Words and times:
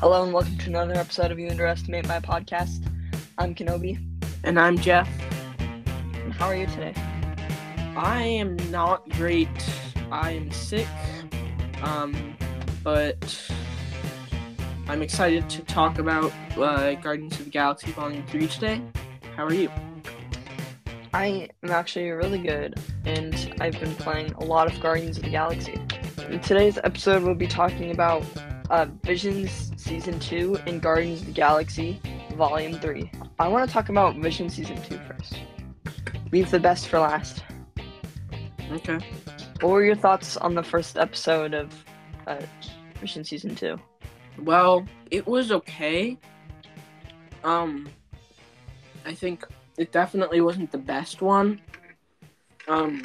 Hello 0.00 0.22
and 0.22 0.32
welcome 0.32 0.56
to 0.58 0.68
another 0.68 0.94
episode 0.94 1.32
of 1.32 1.40
You 1.40 1.48
Underestimate 1.48 2.06
My 2.06 2.20
Podcast. 2.20 2.86
I'm 3.36 3.52
Kenobi. 3.52 3.98
And 4.44 4.56
I'm 4.56 4.78
Jeff. 4.78 5.08
And 5.58 6.32
how 6.32 6.46
are 6.46 6.54
you 6.54 6.66
today? 6.66 6.94
I 7.96 8.22
am 8.22 8.54
not 8.70 9.08
great. 9.08 9.48
I 10.12 10.30
am 10.30 10.52
sick. 10.52 10.86
Um, 11.82 12.36
but 12.84 13.50
I'm 14.86 15.02
excited 15.02 15.50
to 15.50 15.62
talk 15.62 15.98
about 15.98 16.32
uh, 16.56 16.94
Guardians 16.94 17.36
of 17.40 17.46
the 17.46 17.50
Galaxy 17.50 17.90
Volume 17.90 18.24
3 18.28 18.46
today. 18.46 18.80
How 19.34 19.46
are 19.46 19.52
you? 19.52 19.68
I 21.12 21.48
am 21.64 21.72
actually 21.72 22.08
really 22.10 22.38
good, 22.38 22.80
and 23.04 23.52
I've 23.60 23.80
been 23.80 23.96
playing 23.96 24.30
a 24.34 24.44
lot 24.44 24.72
of 24.72 24.80
Guardians 24.80 25.16
of 25.16 25.24
the 25.24 25.30
Galaxy. 25.30 25.80
In 26.28 26.38
today's 26.38 26.78
episode, 26.84 27.24
we'll 27.24 27.34
be 27.34 27.48
talking 27.48 27.90
about 27.90 28.22
uh, 28.70 28.86
Visions 29.02 29.67
Season 29.88 30.20
2 30.20 30.58
and 30.66 30.82
Guardians 30.82 31.22
of 31.22 31.28
the 31.28 31.32
Galaxy 31.32 31.98
Volume 32.34 32.74
3. 32.74 33.10
I 33.38 33.48
want 33.48 33.66
to 33.66 33.72
talk 33.72 33.88
about 33.88 34.16
Vision 34.16 34.50
Season 34.50 34.76
2 34.82 34.98
first. 34.98 35.40
Leave 36.30 36.50
the 36.50 36.60
best 36.60 36.88
for 36.88 36.98
last. 36.98 37.42
Okay. 38.70 38.98
What 39.62 39.70
were 39.70 39.82
your 39.82 39.94
thoughts 39.94 40.36
on 40.36 40.54
the 40.54 40.62
first 40.62 40.98
episode 40.98 41.54
of 41.54 41.72
uh, 42.26 42.42
Vision 43.00 43.24
Season 43.24 43.54
2? 43.54 43.80
Well, 44.42 44.86
it 45.10 45.26
was 45.26 45.50
okay. 45.52 46.18
Um, 47.42 47.88
I 49.06 49.14
think 49.14 49.46
it 49.78 49.90
definitely 49.90 50.42
wasn't 50.42 50.70
the 50.70 50.76
best 50.76 51.22
one. 51.22 51.62
Um, 52.68 53.04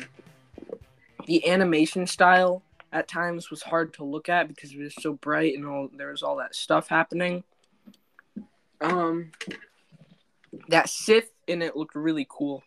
the 1.28 1.48
animation 1.48 2.06
style 2.08 2.62
at 2.94 3.08
times 3.08 3.50
was 3.50 3.64
hard 3.64 3.96
to 3.96 4.06
look 4.06 4.30
at 4.30 4.48
because 4.48 4.72
it 4.72 4.80
was 4.80 4.94
so 5.02 5.14
bright 5.14 5.56
and 5.56 5.66
all 5.66 5.90
there 5.98 6.12
was 6.12 6.24
all 6.24 6.38
that 6.38 6.56
stuff 6.56 6.88
happening. 6.88 7.44
Um, 8.80 9.32
that 10.70 10.90
Sith 10.90 11.32
in 11.48 11.62
it 11.62 11.76
looked 11.76 11.96
really 11.96 12.28
cool. 12.30 12.64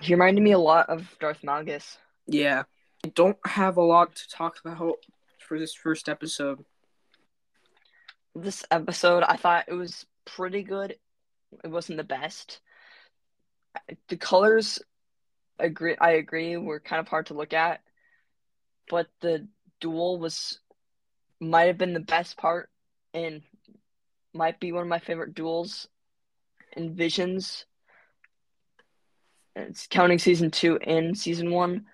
He 0.00 0.14
reminded 0.14 0.42
me 0.42 0.52
a 0.52 0.58
lot 0.58 0.88
of 0.88 1.16
Darth 1.18 1.42
Malgus. 1.42 1.98
Yeah, 2.26 2.62
I 3.04 3.08
don't 3.08 3.36
have 3.44 3.76
a 3.76 3.82
lot 3.82 4.14
to 4.14 4.28
talk 4.28 4.58
about 4.64 4.98
for 5.38 5.58
this 5.58 5.74
first 5.74 6.08
episode. 6.08 6.64
This 8.36 8.64
episode, 8.70 9.24
I 9.24 9.36
thought 9.36 9.64
it 9.66 9.74
was 9.74 10.06
pretty 10.24 10.62
good. 10.62 10.94
It 11.64 11.68
wasn't 11.68 11.98
the 11.98 12.04
best. 12.04 12.60
The 14.08 14.16
colors, 14.16 14.78
agree. 15.58 15.96
I 16.00 16.12
agree, 16.12 16.56
were 16.56 16.78
kind 16.78 17.00
of 17.00 17.08
hard 17.08 17.26
to 17.26 17.34
look 17.34 17.52
at, 17.52 17.80
but 18.90 19.06
the 19.20 19.46
duel 19.80 20.18
was 20.18 20.58
might 21.40 21.68
have 21.68 21.78
been 21.78 21.94
the 21.94 22.00
best 22.00 22.36
part, 22.36 22.68
and 23.14 23.40
might 24.34 24.60
be 24.60 24.72
one 24.72 24.82
of 24.82 24.88
my 24.88 24.98
favorite 24.98 25.34
duels 25.34 25.88
in 26.76 26.94
Visions. 26.94 27.64
It's 29.56 29.86
counting 29.86 30.18
season 30.18 30.50
two 30.50 30.76
and 30.78 31.16
season 31.16 31.50
one. 31.50 31.86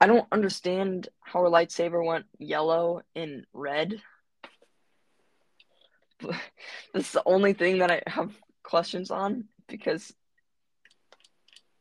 I 0.00 0.06
don't 0.06 0.26
understand 0.32 1.08
how 1.20 1.40
her 1.40 1.48
lightsaber 1.48 2.04
went 2.04 2.26
yellow 2.38 3.02
and 3.14 3.46
red. 3.52 4.02
That's 6.92 7.12
the 7.12 7.22
only 7.24 7.52
thing 7.52 7.78
that 7.78 7.90
I 7.90 8.02
have 8.06 8.36
questions 8.62 9.10
on 9.10 9.44
because 9.68 10.12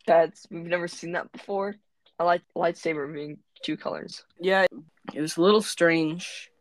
that's 0.07 0.47
we've 0.49 0.65
never 0.65 0.87
seen 0.87 1.11
that 1.13 1.31
before. 1.31 1.75
I 2.17 2.23
like 2.23 2.41
lightsaber 2.55 3.13
being 3.13 3.37
two 3.61 3.77
colors. 3.77 4.23
Yeah, 4.39 4.65
it 5.13 5.21
was 5.21 5.37
a 5.37 5.41
little 5.41 5.61
strange, 5.61 6.51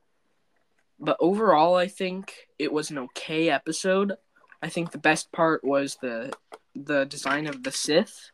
but 0.98 1.16
overall, 1.20 1.74
I 1.74 1.88
think 1.88 2.32
it 2.58 2.72
was 2.72 2.90
an 2.90 2.98
okay 2.98 3.50
episode. 3.50 4.14
I 4.62 4.68
think 4.68 4.90
the 4.90 4.98
best 4.98 5.32
part 5.32 5.64
was 5.64 5.96
the 6.00 6.32
the 6.74 7.04
design 7.04 7.46
of 7.46 7.62
the 7.62 7.72
Sith. 7.72 8.30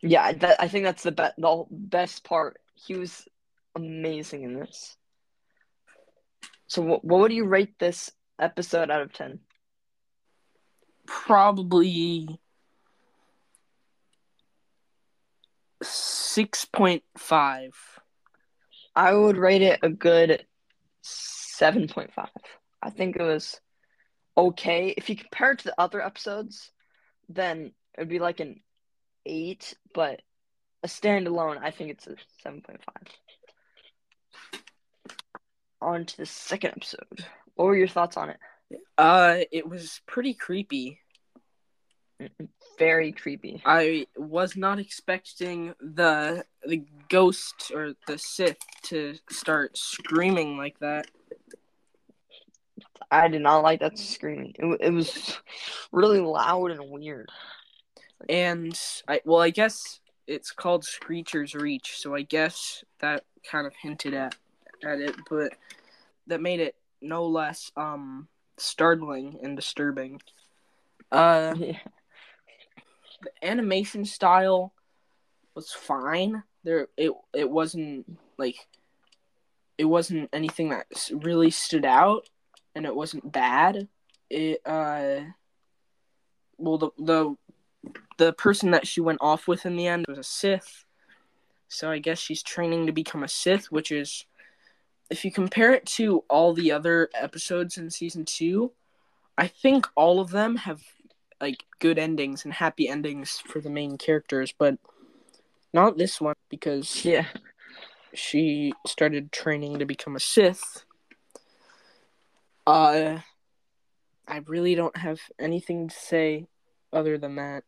Yeah, 0.00 0.32
that, 0.32 0.60
I 0.60 0.68
think 0.68 0.84
that's 0.84 1.04
the 1.04 1.12
be- 1.12 1.38
the 1.38 1.64
best 1.70 2.24
part. 2.24 2.58
He 2.74 2.94
was 2.94 3.26
amazing 3.76 4.42
in 4.42 4.58
this. 4.58 4.96
So, 6.66 6.82
what, 6.82 7.04
what 7.04 7.20
would 7.20 7.32
you 7.32 7.46
rate 7.46 7.78
this 7.78 8.10
episode 8.40 8.90
out 8.90 9.02
of 9.02 9.12
ten? 9.12 9.38
Probably 11.06 12.40
six 15.82 16.64
point 16.64 17.02
five. 17.16 17.72
I 18.94 19.14
would 19.14 19.36
rate 19.36 19.62
it 19.62 19.80
a 19.82 19.88
good 19.88 20.44
seven 21.02 21.88
point 21.88 22.12
five. 22.12 22.28
I 22.82 22.90
think 22.90 23.16
it 23.16 23.22
was 23.22 23.60
okay. 24.36 24.94
If 24.96 25.08
you 25.08 25.16
compare 25.16 25.52
it 25.52 25.60
to 25.60 25.64
the 25.64 25.80
other 25.80 26.02
episodes, 26.02 26.70
then 27.28 27.72
it'd 27.96 28.08
be 28.08 28.18
like 28.18 28.40
an 28.40 28.60
eight, 29.24 29.74
but 29.94 30.20
a 30.82 30.88
standalone, 30.88 31.58
I 31.62 31.70
think 31.70 31.90
it's 31.90 32.06
a 32.06 32.16
seven 32.42 32.60
point 32.60 32.80
five. 32.84 34.60
On 35.80 36.04
to 36.04 36.16
the 36.16 36.26
second 36.26 36.72
episode. 36.76 37.24
What 37.54 37.66
were 37.66 37.76
your 37.76 37.88
thoughts 37.88 38.16
on 38.16 38.30
it? 38.30 38.38
Uh, 38.96 39.38
it 39.50 39.68
was 39.68 40.00
pretty 40.06 40.34
creepy. 40.34 40.98
Very 42.78 43.12
creepy. 43.12 43.62
I 43.64 44.06
was 44.16 44.56
not 44.56 44.78
expecting 44.78 45.74
the 45.80 46.44
the 46.66 46.84
ghost 47.08 47.70
or 47.74 47.94
the 48.06 48.18
Sith 48.18 48.56
to 48.84 49.14
start 49.30 49.76
screaming 49.76 50.56
like 50.56 50.78
that. 50.80 51.06
I 53.10 53.28
did 53.28 53.42
not 53.42 53.62
like 53.62 53.80
that 53.80 53.98
screaming. 53.98 54.54
It, 54.58 54.78
it 54.80 54.90
was 54.90 55.38
really 55.92 56.20
loud 56.20 56.70
and 56.70 56.90
weird. 56.90 57.28
And 58.28 58.78
I 59.06 59.20
well, 59.24 59.40
I 59.40 59.50
guess 59.50 60.00
it's 60.26 60.50
called 60.50 60.84
Screecher's 60.84 61.54
Reach, 61.54 61.98
so 61.98 62.14
I 62.14 62.22
guess 62.22 62.84
that 63.00 63.24
kind 63.50 63.66
of 63.66 63.74
hinted 63.74 64.14
at 64.14 64.34
at 64.84 65.00
it, 65.00 65.16
but 65.28 65.52
that 66.26 66.40
made 66.40 66.60
it 66.60 66.74
no 67.00 67.26
less 67.26 67.70
um 67.76 68.28
startling 68.56 69.38
and 69.42 69.56
disturbing. 69.56 70.20
Uh, 71.10 71.54
Yeah. 71.58 71.78
The 73.22 73.30
animation 73.42 74.04
style 74.04 74.72
was 75.54 75.72
fine. 75.72 76.42
There, 76.64 76.88
it 76.96 77.12
it 77.34 77.50
wasn't 77.50 78.18
like 78.38 78.56
it 79.78 79.84
wasn't 79.84 80.30
anything 80.32 80.70
that 80.70 80.86
really 81.12 81.50
stood 81.50 81.84
out, 81.84 82.28
and 82.74 82.86
it 82.86 82.94
wasn't 82.94 83.32
bad. 83.32 83.88
It 84.30 84.60
uh, 84.66 85.20
well 86.58 86.78
the 86.78 86.90
the 86.98 87.36
the 88.18 88.32
person 88.32 88.70
that 88.70 88.86
she 88.86 89.00
went 89.00 89.18
off 89.20 89.48
with 89.48 89.66
in 89.66 89.76
the 89.76 89.86
end 89.86 90.04
was 90.08 90.18
a 90.18 90.22
Sith, 90.22 90.84
so 91.68 91.90
I 91.90 91.98
guess 91.98 92.18
she's 92.18 92.42
training 92.42 92.86
to 92.86 92.92
become 92.92 93.22
a 93.22 93.28
Sith, 93.28 93.72
which 93.72 93.90
is 93.90 94.26
if 95.10 95.24
you 95.24 95.32
compare 95.32 95.72
it 95.72 95.84
to 95.84 96.24
all 96.30 96.54
the 96.54 96.72
other 96.72 97.10
episodes 97.14 97.76
in 97.76 97.90
season 97.90 98.24
two, 98.24 98.72
I 99.36 99.46
think 99.46 99.86
all 99.94 100.20
of 100.20 100.30
them 100.30 100.56
have 100.56 100.82
like 101.42 101.64
good 101.80 101.98
endings 101.98 102.44
and 102.44 102.54
happy 102.54 102.88
endings 102.88 103.42
for 103.44 103.60
the 103.60 103.68
main 103.68 103.98
characters, 103.98 104.54
but 104.56 104.78
not 105.74 105.98
this 105.98 106.20
one 106.20 106.36
because 106.48 107.04
Yeah. 107.04 107.26
she 108.14 108.72
started 108.86 109.32
training 109.32 109.80
to 109.80 109.84
become 109.84 110.14
a 110.14 110.20
Sith. 110.20 110.84
Uh, 112.64 113.18
I 114.28 114.36
really 114.46 114.76
don't 114.76 114.96
have 114.96 115.20
anything 115.38 115.88
to 115.88 115.94
say 115.94 116.46
other 116.92 117.18
than 117.18 117.34
that. 117.36 117.64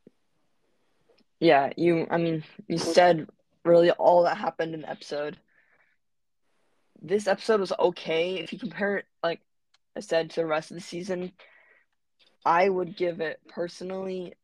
Yeah, 1.41 1.73
you 1.77 2.07
I 2.11 2.17
mean, 2.19 2.45
you 2.69 2.79
said 2.79 3.29
really 3.65 3.91
all 3.91 4.23
that 4.23 4.37
happened 4.37 4.75
in 4.75 4.83
the 4.83 4.91
episode. 4.91 5.37
This 7.03 7.27
episode 7.27 7.59
was 7.61 7.73
okay. 7.79 8.37
If 8.37 8.53
you 8.53 8.59
compare 8.61 8.99
it, 8.99 9.07
like 9.23 9.41
I 9.97 10.01
said, 10.01 10.31
to 10.31 10.37
the 10.43 10.47
rest 10.47 10.71
of 10.71 10.77
the 10.77 10.81
season, 10.81 11.33
I 12.45 12.69
would 12.69 12.97
give 12.97 13.21
it 13.21 13.41
personally 13.49 14.35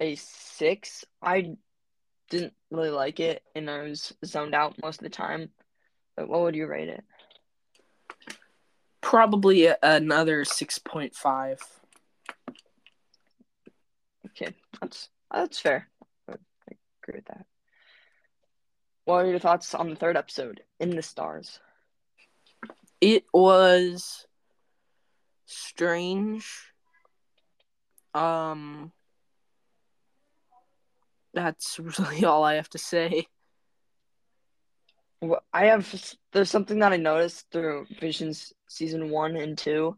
a 0.00 0.14
six. 0.14 1.04
I 1.20 1.56
didn't 2.30 2.54
really 2.70 2.90
like 2.90 3.20
it 3.20 3.42
and 3.54 3.68
I 3.70 3.82
was 3.82 4.12
zoned 4.24 4.54
out 4.54 4.80
most 4.82 5.00
of 5.00 5.04
the 5.04 5.10
time. 5.10 5.50
But 6.16 6.28
what 6.28 6.40
would 6.42 6.54
you 6.56 6.66
rate 6.66 6.88
it? 6.88 7.04
Probably 9.00 9.66
a- 9.66 9.78
another 9.82 10.44
six 10.44 10.78
point 10.78 11.14
five. 11.14 11.60
Okay, 14.26 14.54
that's 14.80 15.08
that's 15.32 15.58
fair. 15.58 15.88
I 16.28 16.32
I 16.32 16.76
agree 17.02 17.18
with 17.18 17.24
that. 17.26 17.46
What 19.04 19.24
are 19.24 19.30
your 19.30 19.38
thoughts 19.38 19.74
on 19.74 19.88
the 19.88 19.96
third 19.96 20.16
episode, 20.16 20.60
In 20.80 20.90
the 20.90 21.02
Stars? 21.02 21.60
It 23.00 23.24
was 23.32 24.26
strange. 25.46 26.67
Um, 28.18 28.90
that's 31.32 31.78
really 31.78 32.24
all 32.24 32.42
I 32.42 32.54
have 32.54 32.68
to 32.70 32.78
say. 32.78 33.26
Well, 35.20 35.42
I 35.52 35.66
have 35.66 36.14
there's 36.32 36.50
something 36.50 36.80
that 36.80 36.92
I 36.92 36.96
noticed 36.96 37.46
through 37.50 37.86
Visions 38.00 38.52
season 38.68 39.10
one 39.10 39.36
and 39.36 39.56
two 39.56 39.96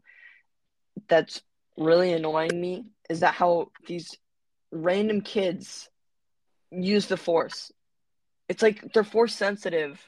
that's 1.07 1.41
really 1.77 2.13
annoying 2.13 2.59
me 2.59 2.85
is 3.09 3.21
that 3.21 3.33
how 3.33 3.71
these 3.87 4.17
random 4.71 5.21
kids 5.21 5.89
use 6.71 7.07
the 7.07 7.17
force. 7.17 7.71
It's 8.49 8.61
like 8.61 8.93
they're 8.93 9.03
force 9.03 9.35
sensitive. 9.35 9.99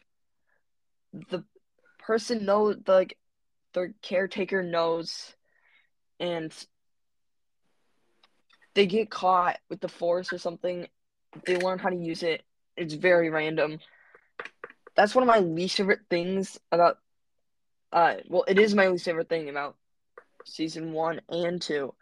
The 1.30 1.44
person 2.00 2.46
knows 2.46 2.78
like 2.88 3.18
their 3.74 3.94
caretaker 4.02 4.62
knows 4.62 5.36
and 6.20 6.54
they 8.76 8.86
get 8.86 9.10
caught 9.10 9.60
with 9.70 9.82
the 9.82 9.88
force 9.88 10.34
or 10.34 10.38
something. 10.38 10.88
They 11.46 11.58
learn 11.58 11.80
how 11.80 11.90
to 11.90 11.96
use 11.96 12.24
it. 12.24 12.44
It's 12.76 12.94
very 12.94 13.30
random 13.30 13.80
that's 14.96 15.16
one 15.16 15.24
of 15.24 15.28
my 15.28 15.40
least 15.40 15.78
favorite 15.78 16.02
things 16.10 16.60
about 16.72 16.98
uh 17.92 18.16
well 18.28 18.46
it 18.48 18.60
is 18.60 18.76
my 18.76 18.88
least 18.88 19.06
favorite 19.06 19.30
thing 19.30 19.50
about 19.50 19.76
season 20.46 20.92
one 20.92 21.22
and 21.30 21.62
two 21.62 21.94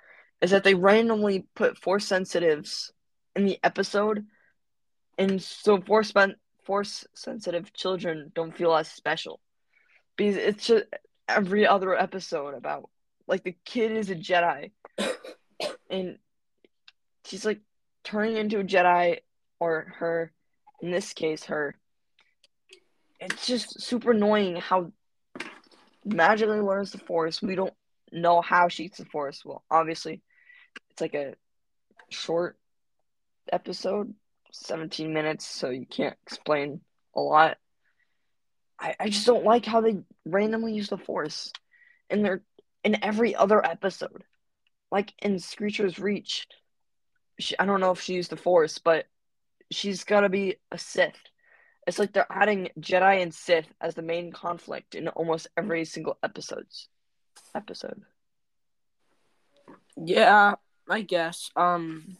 is 0.41 0.51
that 0.51 0.63
they 0.63 0.73
randomly 0.73 1.45
put 1.55 1.77
force 1.77 2.05
sensitives 2.05 2.91
in 3.35 3.45
the 3.45 3.59
episode 3.63 4.25
and 5.17 5.41
so 5.41 5.79
force 5.81 6.13
force 6.63 7.05
sensitive 7.13 7.71
children 7.73 8.31
don't 8.33 8.55
feel 8.55 8.73
as 8.73 8.87
special 8.87 9.39
because 10.15 10.35
it's 10.35 10.67
just 10.67 10.85
every 11.27 11.67
other 11.67 11.95
episode 11.95 12.53
about 12.53 12.89
like 13.27 13.43
the 13.43 13.55
kid 13.65 13.91
is 13.91 14.09
a 14.09 14.15
Jedi 14.15 14.71
and 15.89 16.17
she's 17.25 17.45
like 17.45 17.61
turning 18.03 18.37
into 18.37 18.59
a 18.59 18.63
Jedi 18.63 19.19
or 19.59 19.93
her 19.99 20.31
in 20.81 20.91
this 20.91 21.13
case 21.13 21.45
her 21.45 21.75
it's 23.19 23.45
just 23.45 23.79
super 23.79 24.11
annoying 24.11 24.55
how 24.55 24.91
magically 26.03 26.59
learns 26.59 26.91
the 26.91 26.97
force. 26.97 27.41
We 27.41 27.55
don't 27.55 27.73
know 28.11 28.41
how 28.41 28.67
she 28.67 28.85
eats 28.85 28.97
the 28.97 29.05
force. 29.05 29.45
Well, 29.45 29.63
obviously, 29.69 30.21
it's 30.89 31.01
like 31.01 31.13
a 31.13 31.35
short 32.09 32.57
episode, 33.51 34.13
17 34.51 35.13
minutes, 35.13 35.45
so 35.45 35.69
you 35.69 35.85
can't 35.85 36.17
explain 36.23 36.81
a 37.15 37.21
lot. 37.21 37.57
I, 38.79 38.95
I 38.99 39.09
just 39.09 39.27
don't 39.27 39.45
like 39.45 39.65
how 39.65 39.81
they 39.81 39.99
randomly 40.25 40.73
use 40.73 40.89
the 40.89 40.97
force 40.97 41.51
and 42.09 42.25
they're 42.25 42.41
in 42.83 43.03
every 43.03 43.35
other 43.35 43.63
episode. 43.63 44.23
Like 44.91 45.13
in 45.21 45.39
Screecher's 45.39 45.99
Reach, 45.99 46.47
she, 47.41 47.57
I 47.59 47.65
don't 47.65 47.79
know 47.81 47.91
if 47.91 48.01
she 48.01 48.13
used 48.13 48.31
the 48.31 48.37
force, 48.37 48.77
but 48.77 49.07
she's 49.71 50.03
got 50.03 50.21
to 50.21 50.29
be 50.29 50.55
a 50.71 50.77
Sith 50.77 51.17
it's 51.87 51.99
like 51.99 52.13
they're 52.13 52.27
adding 52.29 52.69
Jedi 52.79 53.21
and 53.21 53.33
Sith 53.33 53.73
as 53.81 53.95
the 53.95 54.01
main 54.01 54.31
conflict 54.31 54.95
in 54.95 55.07
almost 55.09 55.47
every 55.57 55.85
single 55.85 56.17
episodes 56.23 56.89
episode. 57.55 58.03
Yeah, 59.97 60.55
I 60.89 61.01
guess. 61.01 61.49
Um 61.55 62.17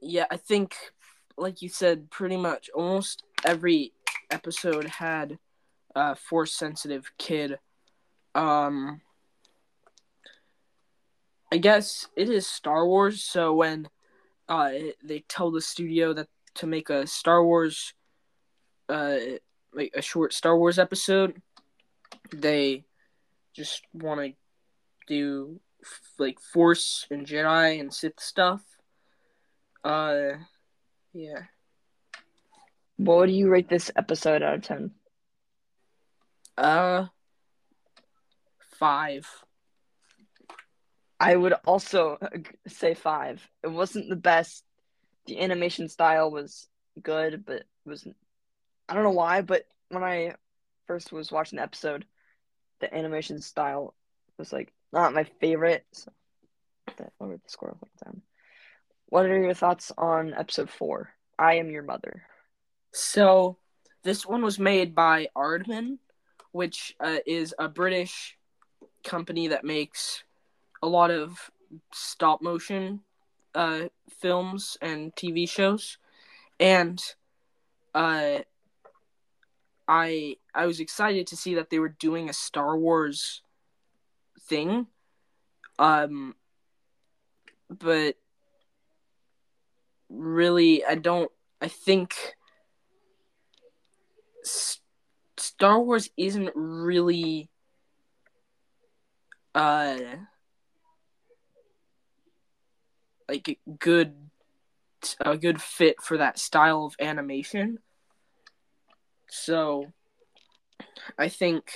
Yeah, 0.00 0.26
I 0.30 0.36
think 0.36 0.74
like 1.38 1.62
you 1.62 1.68
said 1.68 2.10
pretty 2.10 2.36
much 2.36 2.68
almost 2.74 3.22
every 3.44 3.92
episode 4.30 4.86
had 4.86 5.38
a 5.94 6.14
force 6.14 6.52
sensitive 6.52 7.10
kid. 7.18 7.58
Um 8.34 9.00
I 11.52 11.58
guess 11.58 12.08
it 12.16 12.30
is 12.30 12.46
Star 12.46 12.86
Wars, 12.86 13.22
so 13.22 13.52
when 13.52 13.86
uh, 14.48 14.70
they 15.04 15.22
tell 15.28 15.50
the 15.50 15.60
studio 15.60 16.14
that 16.14 16.28
to 16.54 16.66
make 16.66 16.88
a 16.88 17.06
Star 17.06 17.44
Wars, 17.44 17.92
uh, 18.88 19.18
like 19.74 19.92
a 19.94 20.00
short 20.00 20.32
Star 20.32 20.56
Wars 20.56 20.78
episode. 20.78 21.42
They 22.32 22.84
just 23.54 23.82
want 23.92 24.20
to 24.20 24.32
do 25.06 25.60
like 26.18 26.40
Force 26.40 27.06
and 27.10 27.26
Jedi 27.26 27.80
and 27.80 27.92
Sith 27.92 28.18
stuff. 28.18 28.62
Uh, 29.84 30.38
yeah. 31.12 31.42
What 32.96 33.26
do 33.26 33.32
you 33.32 33.50
rate 33.50 33.68
this 33.68 33.90
episode 33.94 34.42
out 34.42 34.54
of 34.54 34.62
ten? 34.62 34.92
Uh, 36.56 37.08
five. 38.78 39.28
I 41.22 41.36
would 41.36 41.54
also 41.66 42.18
say 42.66 42.94
five. 42.94 43.48
It 43.62 43.68
wasn't 43.68 44.08
the 44.08 44.16
best 44.16 44.64
the 45.26 45.40
animation 45.40 45.88
style 45.88 46.32
was 46.32 46.68
good, 47.00 47.44
but 47.46 47.62
was 47.86 48.06
I 48.88 48.94
don't 48.94 49.04
know 49.04 49.10
why, 49.10 49.42
but 49.42 49.64
when 49.88 50.02
I 50.02 50.34
first 50.86 51.12
was 51.12 51.30
watching 51.30 51.58
the 51.58 51.62
episode, 51.62 52.04
the 52.80 52.92
animation 52.92 53.40
style 53.40 53.94
was 54.36 54.52
like 54.52 54.72
not 54.92 55.14
my 55.14 55.24
favorite. 55.40 55.86
So 55.92 56.10
the 56.96 57.38
score. 57.46 57.76
What 59.06 59.26
are 59.26 59.42
your 59.42 59.54
thoughts 59.54 59.92
on 59.96 60.34
episode 60.34 60.70
four? 60.70 61.10
I 61.38 61.54
am 61.54 61.70
your 61.70 61.84
mother. 61.84 62.24
So 62.92 63.58
this 64.02 64.26
one 64.26 64.42
was 64.42 64.58
made 64.58 64.94
by 64.94 65.28
Aardman, 65.36 65.98
which 66.50 66.94
uh, 66.98 67.18
is 67.26 67.54
a 67.58 67.68
British 67.68 68.36
company 69.04 69.48
that 69.48 69.64
makes 69.64 70.24
a 70.82 70.88
lot 70.88 71.10
of 71.10 71.50
stop 71.92 72.42
motion 72.42 73.00
uh, 73.54 73.88
films 74.08 74.76
and 74.80 75.14
TV 75.14 75.48
shows, 75.48 75.98
and 76.58 77.02
uh, 77.94 78.38
I 79.88 80.36
I 80.54 80.66
was 80.66 80.80
excited 80.80 81.26
to 81.28 81.36
see 81.36 81.54
that 81.54 81.70
they 81.70 81.78
were 81.78 81.88
doing 81.88 82.28
a 82.28 82.32
Star 82.32 82.76
Wars 82.76 83.42
thing, 84.40 84.86
um, 85.78 86.34
but 87.68 88.16
really 90.08 90.84
I 90.84 90.94
don't. 90.94 91.30
I 91.60 91.68
think 91.68 92.14
Star 95.36 95.80
Wars 95.80 96.10
isn't 96.16 96.50
really 96.54 97.48
uh 99.54 99.98
like 103.32 103.58
good 103.78 104.14
a 105.20 105.36
good 105.36 105.60
fit 105.60 106.00
for 106.02 106.18
that 106.18 106.38
style 106.38 106.84
of 106.84 106.94
animation. 107.00 107.78
So 109.28 109.92
I 111.18 111.28
think 111.28 111.70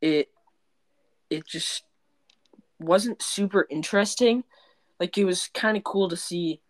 it 0.00 0.28
it 1.28 1.46
just 1.46 1.84
wasn't 2.80 3.20
super 3.20 3.66
interesting. 3.68 4.44
Like 4.98 5.18
it 5.18 5.26
was 5.26 5.50
kind 5.52 5.76
of 5.76 5.84
cool 5.84 6.08
to 6.08 6.16
see 6.16 6.60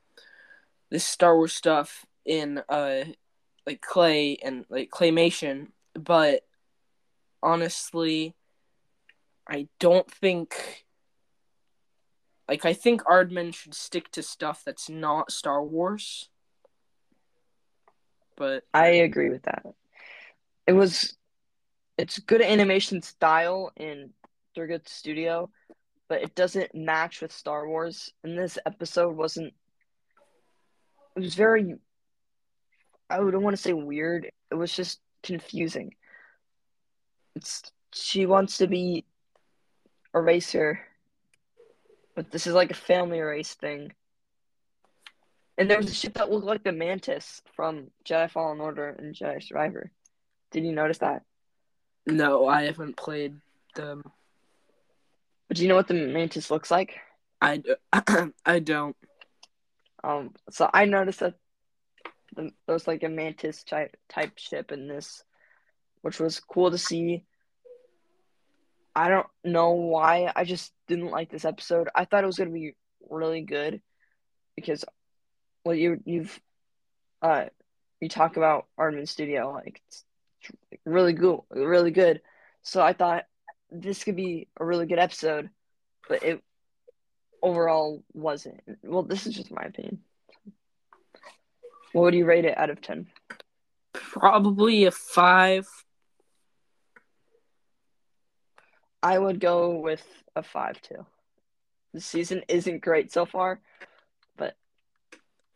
this 0.91 1.05
Star 1.05 1.37
Wars 1.37 1.55
stuff 1.55 2.05
in 2.27 2.61
uh 2.69 3.05
like 3.67 3.81
clay 3.81 4.37
and 4.43 4.65
like 4.69 4.91
claymation, 4.91 5.69
but 5.95 6.45
honestly 7.41 8.35
I 9.47 9.69
don't 9.79 10.11
think 10.11 10.88
like 12.49 12.65
I 12.65 12.73
think 12.73 13.03
Aardman 13.05 13.55
should 13.55 13.75
stick 13.75 14.11
to 14.13 14.23
stuff 14.23 14.63
that's 14.65 14.89
not 14.89 15.31
Star 15.31 15.63
Wars. 15.63 16.31
But 18.37 18.65
I 18.73 18.87
agree 18.87 19.29
with 19.29 19.43
that. 19.43 19.67
It 20.67 20.73
was 20.73 21.17
it's 21.99 22.19
good 22.21 22.41
animation 22.41 23.03
style 23.03 23.73
in 23.77 24.11
Thurgood 24.57 24.89
Studio, 24.89 25.51
but 26.09 26.23
it 26.23 26.35
doesn't 26.35 26.75
match 26.75 27.21
with 27.21 27.33
Star 27.33 27.69
Wars. 27.69 28.13
And 28.25 28.39
this 28.39 28.59
episode 28.65 29.15
wasn't 29.15 29.53
it 31.17 31.21
was 31.21 31.35
very 31.35 31.75
I 33.11 33.21
wouldn't 33.21 33.43
want 33.43 33.57
to 33.57 33.63
say 33.63 33.73
weird. 33.73 34.31
It 34.51 34.55
was 34.55 34.75
just 34.75 35.01
confusing. 35.23 35.95
It's 37.35 37.63
she 37.93 38.27
wants 38.27 38.59
to 38.59 38.67
be 38.67 39.05
Eraser 40.15 40.81
but 42.19 42.33
this 42.33 42.49
is 42.49 42.53
like 42.53 42.73
a 42.73 42.75
family 42.75 43.21
race 43.21 43.55
thing. 43.55 43.93
And 45.57 45.71
there 45.71 45.77
was 45.77 45.89
a 45.89 45.95
ship 45.95 46.15
that 46.15 46.33
looked 46.33 46.47
like 46.47 46.65
the 46.65 46.73
Mantis 46.73 47.41
from 47.55 47.93
Jedi 48.05 48.29
Fallen 48.29 48.59
Order 48.59 48.89
and 48.89 49.15
Jedi 49.15 49.41
Survivor. 49.41 49.93
Did 50.51 50.65
you 50.65 50.73
notice 50.73 50.99
that? 50.99 51.23
No, 52.09 52.49
I 52.49 52.65
haven't 52.65 52.97
played 52.97 53.37
them. 53.77 54.03
But 55.47 55.59
do 55.59 55.63
you 55.63 55.69
know 55.69 55.77
what 55.77 55.87
the 55.87 55.95
Mantis 55.95 56.51
looks 56.51 56.73
like? 56.73 56.97
I, 57.41 57.59
do- 57.59 57.77
I 58.45 58.59
don't. 58.59 58.97
Um, 60.03 60.35
so 60.51 60.69
I 60.75 60.87
noticed 60.87 61.21
that 61.21 61.35
the, 62.35 62.51
there 62.67 62.75
was 62.75 62.89
like 62.89 63.05
a 63.05 63.09
Mantis 63.09 63.63
type 63.63 63.97
type 64.09 64.33
ship 64.39 64.73
in 64.73 64.89
this, 64.89 65.23
which 66.03 66.19
was 66.19 66.41
cool 66.41 66.73
to 66.73 66.79
see. 66.79 67.23
I 68.99 69.09
don't 69.11 69.29
know 69.45 69.71
why. 69.71 70.33
I 70.35 70.43
just 70.43 70.73
didn't 70.89 71.13
like 71.13 71.31
this 71.31 71.45
episode. 71.45 71.89
I 71.95 72.05
thought 72.05 72.25
it 72.25 72.27
was 72.27 72.37
gonna 72.37 72.51
be 72.51 72.75
really 73.09 73.43
good 73.43 73.81
because 74.57 74.85
well 75.65 75.77
you 75.77 76.01
you've 76.05 76.41
uh 77.23 77.45
you 78.01 78.09
talk 78.09 78.37
about 78.37 78.67
Aardman 78.77 79.07
Studio, 79.07 79.53
like 79.53 79.81
it's 79.87 80.05
really 80.85 81.13
good, 81.13 81.39
really 81.49 81.93
good. 81.93 82.23
So 82.63 82.83
I 82.83 82.93
thought 82.93 83.25
this 83.71 84.03
could 84.03 84.17
be 84.17 84.49
a 84.59 84.65
really 84.65 84.87
good 84.87 84.99
episode, 84.99 85.49
but 86.09 86.25
it 86.25 86.43
overall 87.41 88.03
wasn't. 88.15 88.61
Well, 88.83 89.05
this 89.05 89.29
is 89.29 89.35
just 89.37 89.53
my 89.53 89.63
opinion. 89.63 90.01
What 91.93 92.03
would 92.03 92.15
you 92.15 92.25
rate 92.25 92.47
it 92.47 92.59
out 92.59 92.71
of 92.71 92.81
ten? 92.81 93.07
Probably 93.93 94.87
a 94.87 94.91
five. 94.91 95.69
I 99.09 99.19
would 99.19 99.41
go 99.41 99.71
with 99.71 100.05
a 100.37 100.43
five 100.43 100.83
too. 100.83 101.07
The 101.95 102.01
season 102.03 102.43
isn't 102.47 102.83
great 102.83 103.11
so 103.11 103.25
far, 103.25 103.59
but 104.37 104.55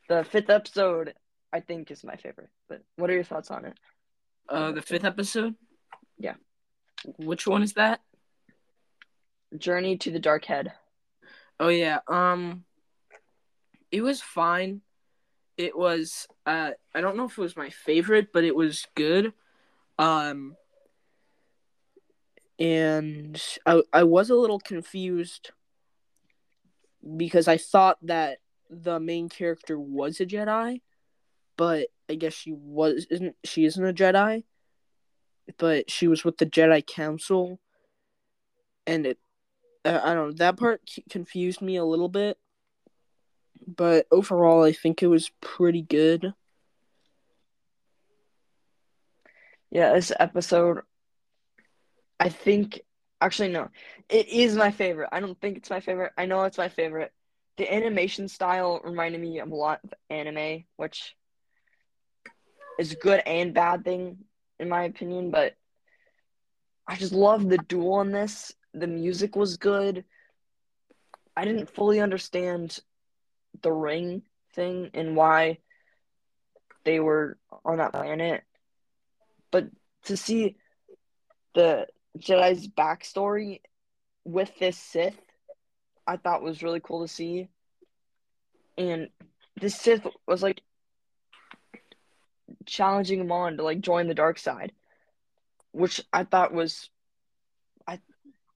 the 0.09 0.25
fifth 0.25 0.49
episode 0.49 1.13
I 1.53 1.61
think 1.61 1.91
is 1.91 2.03
my 2.03 2.17
favorite. 2.17 2.49
But 2.71 2.83
what 2.97 3.11
are 3.11 3.13
your 3.13 3.25
thoughts 3.25 3.51
on 3.51 3.67
it? 3.67 3.75
Uh, 4.49 4.73
the 4.73 4.81
fifth 4.81 5.05
episode. 5.05 5.55
Yeah. 6.19 6.37
Which 7.19 7.47
one 7.47 7.63
is 7.63 7.75
that? 7.75 8.01
Journey 9.59 9.99
to 9.99 10.11
the 10.11 10.19
Dark 10.19 10.47
Head. 10.47 10.73
Oh 11.61 11.69
yeah. 11.69 11.99
Um, 12.09 12.65
it 13.91 14.01
was 14.01 14.23
fine. 14.23 14.81
It 15.59 15.77
was. 15.77 16.27
Uh, 16.47 16.71
I 16.95 17.03
don't 17.03 17.19
know 17.19 17.27
if 17.27 17.37
it 17.37 17.43
was 17.43 17.55
my 17.55 17.69
favorite, 17.69 18.29
but 18.33 18.45
it 18.45 18.57
was 18.57 18.87
good. 18.95 19.35
Um, 19.99 20.57
and 22.63 23.43
I 23.67 23.83
I 23.93 24.05
was 24.05 24.31
a 24.31 24.37
little 24.37 24.61
confused 24.61 25.51
because 27.17 27.49
I 27.49 27.57
thought 27.57 27.99
that 28.03 28.39
the 28.71 29.01
main 29.01 29.29
character 29.29 29.79
was 29.79 30.21
a 30.21 30.27
Jedi, 30.27 30.81
but 31.57 31.89
I 32.09 32.15
guess 32.15 32.33
she 32.33 32.53
was 32.53 33.09
isn't 33.11 33.35
she 33.43 33.65
isn't 33.65 33.85
a 33.85 33.93
Jedi, 33.93 34.45
but 35.59 35.91
she 35.91 36.07
was 36.07 36.25
with 36.25 36.39
the 36.39 36.47
Jedi 36.47 36.87
Council, 36.87 37.59
and 38.87 39.07
it 39.07 39.19
I 39.85 40.15
don't 40.15 40.29
know 40.29 40.33
that 40.35 40.57
part 40.57 40.83
confused 41.11 41.63
me 41.63 41.75
a 41.75 41.85
little 41.85 42.09
bit, 42.09 42.39
but 43.67 44.07
overall 44.13 44.63
I 44.63 44.73
think 44.73 45.03
it 45.03 45.09
was 45.09 45.33
pretty 45.41 45.83
good. 45.83 46.33
Yeah, 49.73 49.95
this 49.95 50.13
episode, 50.21 50.83
I 52.23 52.29
think 52.29 52.81
actually 53.21 53.49
no, 53.49 53.69
it 54.09 54.29
is 54.29 54.55
my 54.57 54.71
favorite. 54.71 55.09
I 55.13 55.21
don't 55.21 55.41
think 55.41 55.59
it's 55.59 55.71
my 55.71 55.81
favorite. 55.81 56.13
I 56.17 56.27
know 56.27 56.45
it's 56.45 56.59
my 56.59 56.69
favorite. 56.69 57.13
The 57.57 57.73
animation 57.73 58.29
style 58.29 58.81
reminded 58.85 59.21
me 59.21 59.41
of 59.41 59.51
a 59.51 59.57
lot 59.57 59.81
of 59.85 59.93
anime, 60.09 60.65
which 60.77 61.17
is 62.79 62.93
a 62.93 62.97
good 62.97 63.23
and 63.27 63.55
bad 63.55 63.85
thing 63.85 64.19
in 64.61 64.69
my 64.69 64.85
opinion, 64.85 65.31
but 65.31 65.55
I 66.87 66.97
just 66.97 67.13
love 67.13 67.49
the 67.49 67.59
duel 67.59 68.01
in 68.03 68.13
this. 68.13 68.55
The 68.73 68.87
music 68.87 69.37
was 69.37 69.57
good. 69.57 70.05
I 71.37 71.45
didn't 71.45 71.71
fully 71.71 72.01
understand 72.01 72.81
the 73.63 73.73
ring 73.73 74.23
thing 74.55 74.91
and 74.95 75.17
why 75.17 75.59
they 76.85 77.01
were 77.01 77.39
on 77.65 77.79
that 77.79 77.93
planet. 77.93 78.45
But 79.51 79.69
to 80.05 80.17
see 80.17 80.57
the 81.55 81.87
Jedi's 82.19 82.69
backstory 82.69 83.61
with 84.25 84.51
this 84.59 84.77
Sith, 84.77 85.21
I 86.07 86.17
thought 86.17 86.43
was 86.43 86.63
really 86.63 86.81
cool 86.81 87.03
to 87.03 87.09
see. 87.09 87.49
And 88.77 89.09
this 89.61 89.77
Sith 89.77 90.07
was 90.27 90.43
like 90.43 90.63
challenging 92.67 93.21
him 93.21 93.33
on 93.33 93.57
to 93.57 93.63
like 93.63 93.81
join 93.81 94.09
the 94.09 94.15
dark 94.15 94.39
side, 94.39 94.73
which 95.73 96.01
I 96.13 96.25
thought 96.25 96.53
was 96.53 96.91
I 97.87 98.01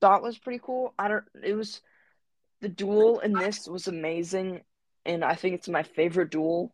thought 0.01 0.23
was 0.23 0.39
pretty 0.39 0.61
cool. 0.63 0.95
I 0.99 1.09
don't 1.09 1.25
it 1.43 1.55
was 1.55 1.81
the 2.61 2.69
duel 2.69 3.21
in 3.21 3.33
this 3.33 3.69
was 3.69 3.89
amazing 3.89 4.63
and 5.05 5.25
I 5.25 5.35
think 5.35 5.55
it's 5.55 5.69
my 5.69 5.83
favorite 5.83 6.31
duel 6.31 6.73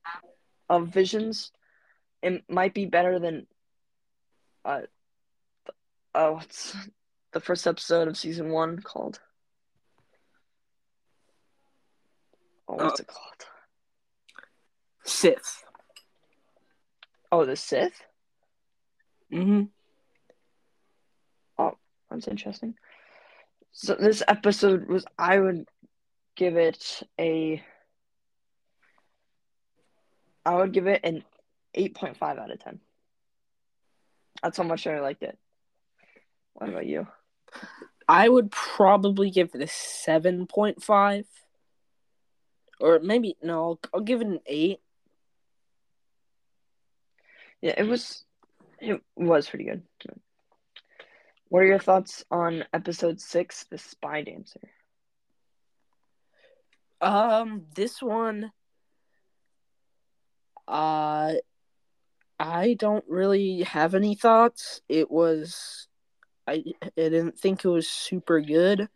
of 0.69 0.89
Visions. 0.89 1.53
It 2.23 2.45
might 2.49 2.75
be 2.75 2.87
better 2.87 3.19
than 3.19 3.47
uh 4.65 4.83
oh 6.14 6.33
what's 6.33 6.76
the 7.33 7.40
first 7.40 7.66
episode 7.66 8.09
of 8.09 8.16
season 8.16 8.50
one 8.50 8.81
called? 8.81 9.21
Oh, 12.69 12.75
what's 12.75 13.00
uh, 13.00 13.02
it 13.02 13.07
called? 13.07 13.47
Sith. 15.04 15.64
Oh, 17.31 17.45
the 17.45 17.57
Sith? 17.57 18.02
Mm-hmm. 19.33 19.62
Oh, 21.59 21.76
that's 22.11 22.28
interesting. 22.28 22.75
So 23.73 23.95
this 23.95 24.23
episode 24.28 24.88
was 24.88 25.04
I 25.19 25.38
would 25.38 25.66
give 26.37 26.57
it 26.57 27.02
a 27.19 27.62
I 30.45 30.57
would 30.57 30.73
give 30.73 30.87
it 30.87 31.00
an 31.04 31.25
8.5 31.76 32.21
out 32.23 32.50
of 32.50 32.59
10. 32.59 32.81
That's 34.42 34.59
how 34.59 34.64
much 34.64 34.87
I 34.87 35.00
liked 35.00 35.23
it. 35.23 35.38
What 36.55 36.71
about 36.71 36.87
you? 36.87 37.07
I 38.09 38.29
would 38.29 38.51
probably 38.51 39.31
give 39.31 39.51
it 39.55 39.63
a 39.63 39.67
7.5. 39.67 41.25
Or 42.81 42.99
maybe, 42.99 43.37
no, 43.43 43.63
I'll, 43.63 43.81
I'll 43.95 44.01
give 44.01 44.21
it 44.21 44.27
an 44.27 44.41
8. 44.47 44.81
Yeah, 47.61 47.75
it 47.77 47.85
was 47.85 48.25
it 48.81 49.01
was 49.15 49.49
pretty 49.49 49.65
good. 49.65 49.83
What 51.49 51.63
are 51.63 51.67
your 51.67 51.79
thoughts 51.79 52.25
on 52.31 52.65
episode 52.73 53.21
6, 53.21 53.65
The 53.71 53.79
Spy 53.79 54.23
Dancer? 54.23 54.69
Um, 57.01 57.67
this 57.75 58.03
one 58.03 58.51
uh, 60.67 61.35
I 62.39 62.75
don't 62.79 63.05
really 63.09 63.63
have 63.63 63.95
any 63.95 64.15
thoughts. 64.15 64.81
It 64.89 65.11
was, 65.11 65.89
I, 66.47 66.65
I 66.83 66.91
didn't 66.97 67.39
think 67.39 67.65
it 67.65 67.69
was 67.69 67.89
super 67.89 68.41
good. 68.41 68.89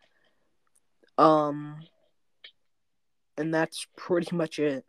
Um, 1.17 1.77
and 3.37 3.53
that's 3.53 3.87
pretty 3.95 4.35
much 4.35 4.59
it. 4.59 4.85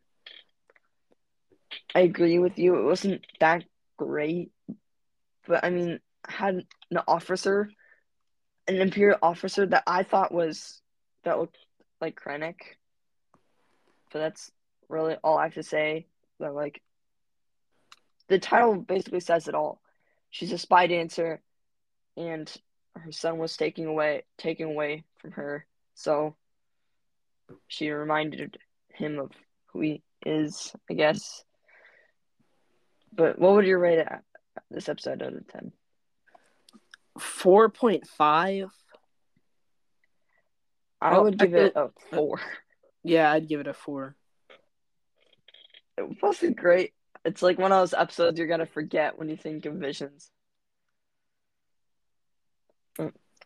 I 1.95 2.01
agree 2.01 2.39
with 2.39 2.59
you. 2.59 2.77
It 2.77 2.85
wasn't 2.85 3.27
that 3.41 3.65
great, 3.97 4.51
but 5.47 5.65
I 5.65 5.71
mean, 5.71 6.01
had 6.27 6.65
an 6.91 6.99
officer, 7.07 7.71
an 8.67 8.77
imperial 8.77 9.19
officer 9.23 9.67
that 9.67 9.85
I 9.87 10.03
thought 10.03 10.33
was 10.33 10.81
that 11.25 11.39
looked 11.39 11.59
like 12.01 12.19
Krennic. 12.19 12.57
So 14.13 14.19
that's 14.19 14.51
really 14.89 15.17
all 15.23 15.39
I 15.39 15.45
have 15.45 15.55
to 15.55 15.63
say 15.63 16.07
that 16.41 16.55
like 16.55 16.81
the 18.29 18.39
title 18.39 18.77
basically 18.77 19.21
says 19.21 19.49
it 19.49 19.55
all. 19.55 19.81
She's 20.31 20.53
a 20.53 20.59
spy 20.59 20.87
dancer, 20.87 21.41
and 22.19 22.53
her 22.97 23.13
son 23.13 23.39
was 23.39 23.57
taken 23.57 23.87
away 23.87 24.25
taken 24.37 24.69
away 24.69 25.05
from 25.19 25.33
her. 25.33 25.67
So 25.95 26.37
she 27.67 27.91
reminded 27.91 28.59
him 28.93 29.19
of 29.19 29.31
who 29.67 29.81
he 29.81 30.03
is, 30.25 30.75
I 30.91 30.95
guess. 30.95 31.45
But 33.13 33.39
what 33.39 33.55
would 33.55 33.67
you 33.67 33.79
rate 33.79 34.01
it 34.01 34.09
this 34.71 34.89
episode 34.89 35.23
out 35.23 35.35
of 35.35 35.49
ten? 35.49 35.73
Four 37.19 37.69
point 37.69 38.07
five. 38.07 38.71
I 41.01 41.17
oh, 41.17 41.25
would 41.25 41.39
give 41.39 41.55
I, 41.55 41.59
it 41.59 41.73
a 41.77 41.81
uh, 41.81 41.85
uh, 41.85 41.89
four. 42.11 42.41
Yeah, 43.05 43.31
I'd 43.31 43.49
give 43.49 43.61
it 43.61 43.69
a 43.69 43.73
four 43.73 44.17
it 45.99 46.23
wasn't 46.23 46.57
great. 46.57 46.93
It's 47.25 47.43
like 47.43 47.59
one 47.59 47.73
of 47.73 47.81
those 47.81 47.95
episodes 47.95 48.39
you're 48.39 48.49
gonna 48.49 48.67
forget 48.67 49.19
when 49.19 49.29
you 49.29 49.37
think 49.37 49.67
of 49.67 49.75
visions. 49.75 50.31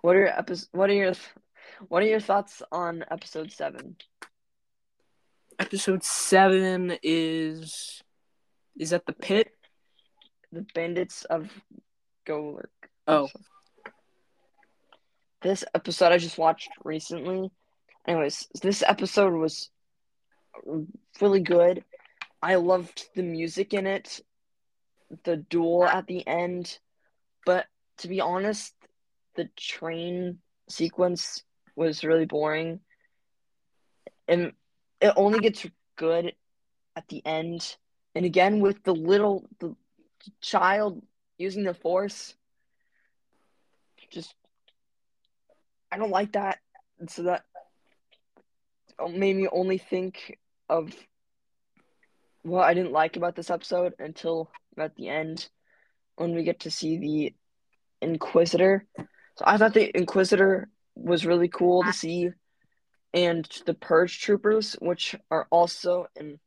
What 0.02 0.16
are 0.16 0.18
your 0.18 0.38
epi- 0.38 0.68
What 0.73 0.90
are 0.90 0.94
your 0.94 1.12
What 1.88 2.02
are 2.02 2.06
your 2.06 2.21
thoughts 2.21 2.61
on 2.73 3.04
episode 3.09 3.52
seven? 3.52 3.97
Episode 5.61 6.02
seven 6.02 6.99
is 7.04 8.02
is 8.76 8.90
that 8.90 9.06
the 9.06 9.12
pit? 9.12 9.52
The 10.50 10.66
Bandits 10.75 11.25
of 11.25 11.50
Golak. 12.26 12.66
Oh. 13.06 13.28
This 15.40 15.64
episode 15.73 16.12
I 16.12 16.18
just 16.18 16.38
watched 16.38 16.71
recently. 16.85 17.50
Anyways, 18.06 18.49
this 18.61 18.82
episode 18.85 19.35
was 19.35 19.71
really 21.21 21.40
good. 21.40 21.85
I 22.42 22.56
loved 22.56 23.06
the 23.14 23.23
music 23.23 23.73
in 23.73 23.87
it, 23.87 24.21
the 25.23 25.37
duel 25.37 25.85
at 25.85 26.09
the 26.09 26.26
end, 26.26 26.78
but 27.47 27.66
to 27.99 28.09
be 28.09 28.21
honest, 28.21 28.75
the 29.36 29.48
train 29.56 30.38
sequence 30.68 31.42
was 31.76 32.04
really 32.04 32.26
boring. 32.26 32.80
And 34.28 34.52
it 35.00 35.12
only 35.16 35.40
gets 35.40 35.66
good 35.96 36.32
at 36.96 37.08
the 37.08 37.24
end 37.24 37.76
And 38.14 38.24
again 38.26 38.60
with 38.60 38.82
the 38.82 38.94
little 38.94 39.48
the 39.58 39.74
child 40.40 41.02
using 41.38 41.64
the 41.64 41.74
force 41.74 42.34
just 44.12 44.34
I 45.90 45.98
don't 45.98 46.10
like 46.10 46.32
that. 46.32 46.58
So 47.08 47.24
that 47.24 47.44
oh, 48.98 49.08
made 49.08 49.36
me 49.36 49.48
only 49.50 49.78
think 49.78 50.38
of 50.68 50.94
what 52.42 52.64
I 52.64 52.74
didn't 52.74 52.92
like 52.92 53.16
about 53.16 53.34
this 53.34 53.50
episode 53.50 53.94
until 53.98 54.50
at 54.78 54.94
the 54.96 55.08
end 55.08 55.48
when 56.16 56.34
we 56.34 56.44
get 56.44 56.60
to 56.60 56.70
see 56.70 56.98
the 56.98 57.34
Inquisitor. 58.00 58.86
So 59.36 59.44
I 59.46 59.56
thought 59.56 59.74
the 59.74 59.96
Inquisitor 59.96 60.68
was 60.94 61.24
really 61.24 61.48
cool 61.48 61.82
to 61.84 61.92
see, 61.92 62.30
and 63.14 63.48
the 63.66 63.74
Purge 63.74 64.20
Troopers, 64.20 64.74
which 64.74 65.14
are 65.30 65.46
also 65.50 66.06
in 66.16 66.38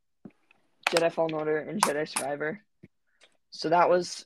Jedi 0.89 1.11
Fallen 1.11 1.33
Order 1.33 1.57
and 1.57 1.81
Jedi 1.81 2.07
Survivor. 2.07 2.61
So 3.51 3.69
that 3.69 3.89
was 3.89 4.25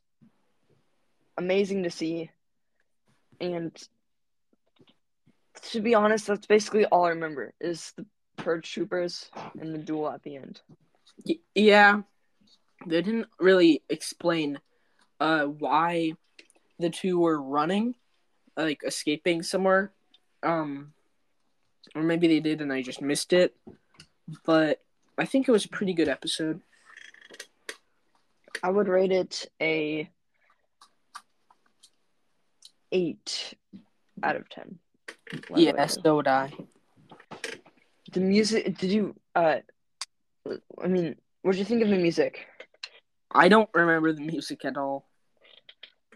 amazing 1.37 1.83
to 1.83 1.89
see. 1.89 2.31
And 3.39 3.71
to 5.71 5.81
be 5.81 5.95
honest, 5.95 6.27
that's 6.27 6.47
basically 6.47 6.85
all 6.85 7.05
I 7.05 7.09
remember 7.09 7.53
is 7.61 7.93
the 7.95 8.05
Purge 8.37 8.71
Troopers 8.71 9.29
and 9.59 9.73
the 9.73 9.79
duel 9.79 10.09
at 10.09 10.23
the 10.23 10.35
end. 10.35 10.61
Yeah, 11.55 12.01
they 12.85 13.01
didn't 13.01 13.27
really 13.39 13.83
explain 13.89 14.59
uh, 15.19 15.45
why 15.45 16.13
the 16.79 16.89
two 16.89 17.19
were 17.19 17.41
running, 17.41 17.95
like 18.63 18.81
escaping 18.85 19.43
somewhere. 19.43 19.91
Um, 20.43 20.93
or 21.95 22.03
maybe 22.03 22.27
they 22.27 22.39
did 22.39 22.61
and 22.61 22.71
I 22.71 22.81
just 22.81 23.01
missed 23.01 23.33
it. 23.33 23.55
But 24.45 24.81
I 25.17 25.25
think 25.25 25.47
it 25.47 25.51
was 25.51 25.65
a 25.65 25.69
pretty 25.69 25.93
good 25.93 26.07
episode. 26.07 26.61
I 28.61 28.69
would 28.69 28.87
rate 28.87 29.11
it 29.11 29.49
a 29.61 30.09
eight 32.91 33.53
out 34.21 34.35
of 34.35 34.49
ten. 34.49 34.79
Yeah, 35.55 35.85
so 35.85 36.15
would 36.17 36.27
I. 36.27 36.51
The 38.11 38.19
music. 38.19 38.77
Did 38.77 38.91
you? 38.91 39.15
Uh, 39.35 39.57
I 40.81 40.87
mean, 40.87 41.15
what 41.41 41.51
did 41.51 41.59
you 41.59 41.65
think 41.65 41.83
of 41.83 41.89
the 41.89 41.97
music? 41.97 42.47
I 43.31 43.47
don't 43.47 43.69
remember 43.73 44.11
the 44.11 44.21
music 44.21 44.65
at 44.65 44.77
all. 44.77 45.05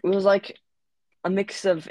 It 0.02 0.08
was 0.08 0.24
like 0.24 0.58
a 1.22 1.30
mix 1.30 1.64
of 1.64 1.88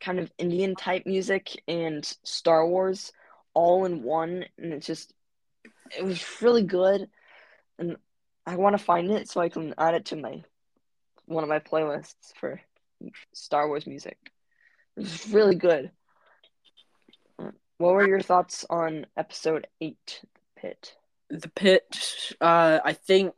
kind 0.00 0.18
of 0.18 0.32
Indian 0.38 0.74
type 0.74 1.06
music 1.06 1.62
and 1.68 2.04
Star 2.22 2.66
Wars 2.66 3.12
all 3.54 3.84
in 3.84 4.02
one, 4.02 4.44
and 4.58 4.72
it's 4.72 4.86
just 4.86 5.12
it 5.96 6.04
was 6.04 6.24
really 6.42 6.62
good. 6.62 7.08
And 7.78 7.96
I 8.46 8.56
want 8.56 8.76
to 8.76 8.84
find 8.84 9.10
it 9.10 9.28
so 9.28 9.40
I 9.40 9.48
can 9.48 9.74
add 9.78 9.94
it 9.94 10.06
to 10.06 10.16
my 10.16 10.42
one 11.26 11.44
of 11.44 11.48
my 11.48 11.60
playlists 11.60 12.32
for 12.38 12.60
Star 13.32 13.68
Wars 13.68 13.86
music. 13.86 14.18
It 14.96 15.00
was 15.00 15.28
really 15.30 15.54
good. 15.54 15.90
What 17.78 17.94
were 17.94 18.06
your 18.06 18.20
thoughts 18.20 18.66
on 18.68 19.06
episode 19.16 19.66
eight, 19.80 20.20
The 20.22 20.60
Pit? 20.60 20.94
The 21.30 21.48
Pit, 21.48 22.34
uh, 22.40 22.80
I 22.84 22.92
think 22.92 23.32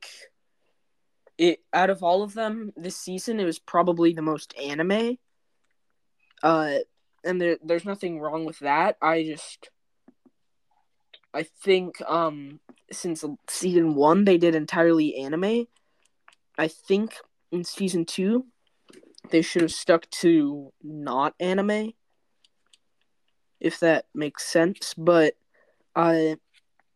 it 1.38 1.60
out 1.72 1.90
of 1.90 2.02
all 2.02 2.22
of 2.22 2.34
them 2.34 2.72
this 2.76 2.96
season, 2.96 3.38
it 3.38 3.44
was 3.44 3.58
probably 3.58 4.12
the 4.12 4.22
most 4.22 4.54
anime. 4.58 5.18
Uh, 6.42 6.78
and 7.24 7.40
there, 7.40 7.58
there's 7.62 7.84
nothing 7.84 8.18
wrong 8.18 8.44
with 8.44 8.58
that. 8.60 8.96
I 9.00 9.22
just, 9.24 9.70
I 11.32 11.44
think, 11.44 12.02
um, 12.08 12.60
since 12.90 13.24
season 13.48 13.94
one 13.94 14.24
they 14.24 14.38
did 14.38 14.54
entirely 14.54 15.16
anime, 15.16 15.66
I 16.58 16.68
think 16.68 17.14
in 17.50 17.64
season 17.64 18.04
two 18.04 18.46
they 19.30 19.42
should 19.42 19.62
have 19.62 19.72
stuck 19.72 20.08
to 20.10 20.72
not 20.82 21.34
anime 21.38 21.92
if 23.62 23.78
that 23.78 24.06
makes 24.14 24.44
sense. 24.44 24.92
But 24.98 25.34
uh 25.94 26.36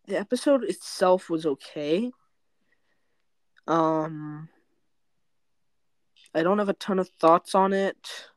the 0.06 0.18
episode 0.18 0.64
itself 0.64 1.30
was 1.30 1.46
okay. 1.46 2.10
Um 3.66 4.48
i 6.34 6.42
don't 6.42 6.58
have 6.58 6.68
a 6.68 6.74
ton 6.74 6.98
of 6.98 7.08
thoughts 7.08 7.54
on 7.54 7.72
it 7.72 8.28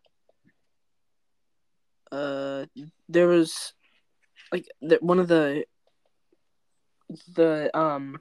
uh 2.11 2.65
there 3.07 3.27
was 3.27 3.73
like 4.51 4.67
the, 4.81 4.97
one 5.01 5.19
of 5.19 5.27
the 5.27 5.65
the 7.35 7.75
um 7.77 8.19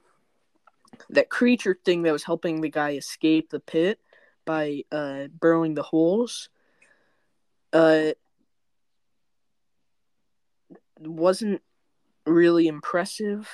that 1.11 1.31
creature 1.31 1.79
thing 1.85 2.03
that 2.03 2.13
was 2.13 2.25
helping 2.25 2.61
the 2.61 2.71
guy 2.71 2.93
escape 2.93 3.51
the 3.51 3.61
pit 3.61 4.01
by 4.45 4.83
uh, 4.91 5.27
burrowing 5.39 5.75
the 5.75 5.83
holes. 5.83 6.49
Uh, 7.73 8.13
wasn't 11.01 11.63
really 12.27 12.67
impressive. 12.67 13.49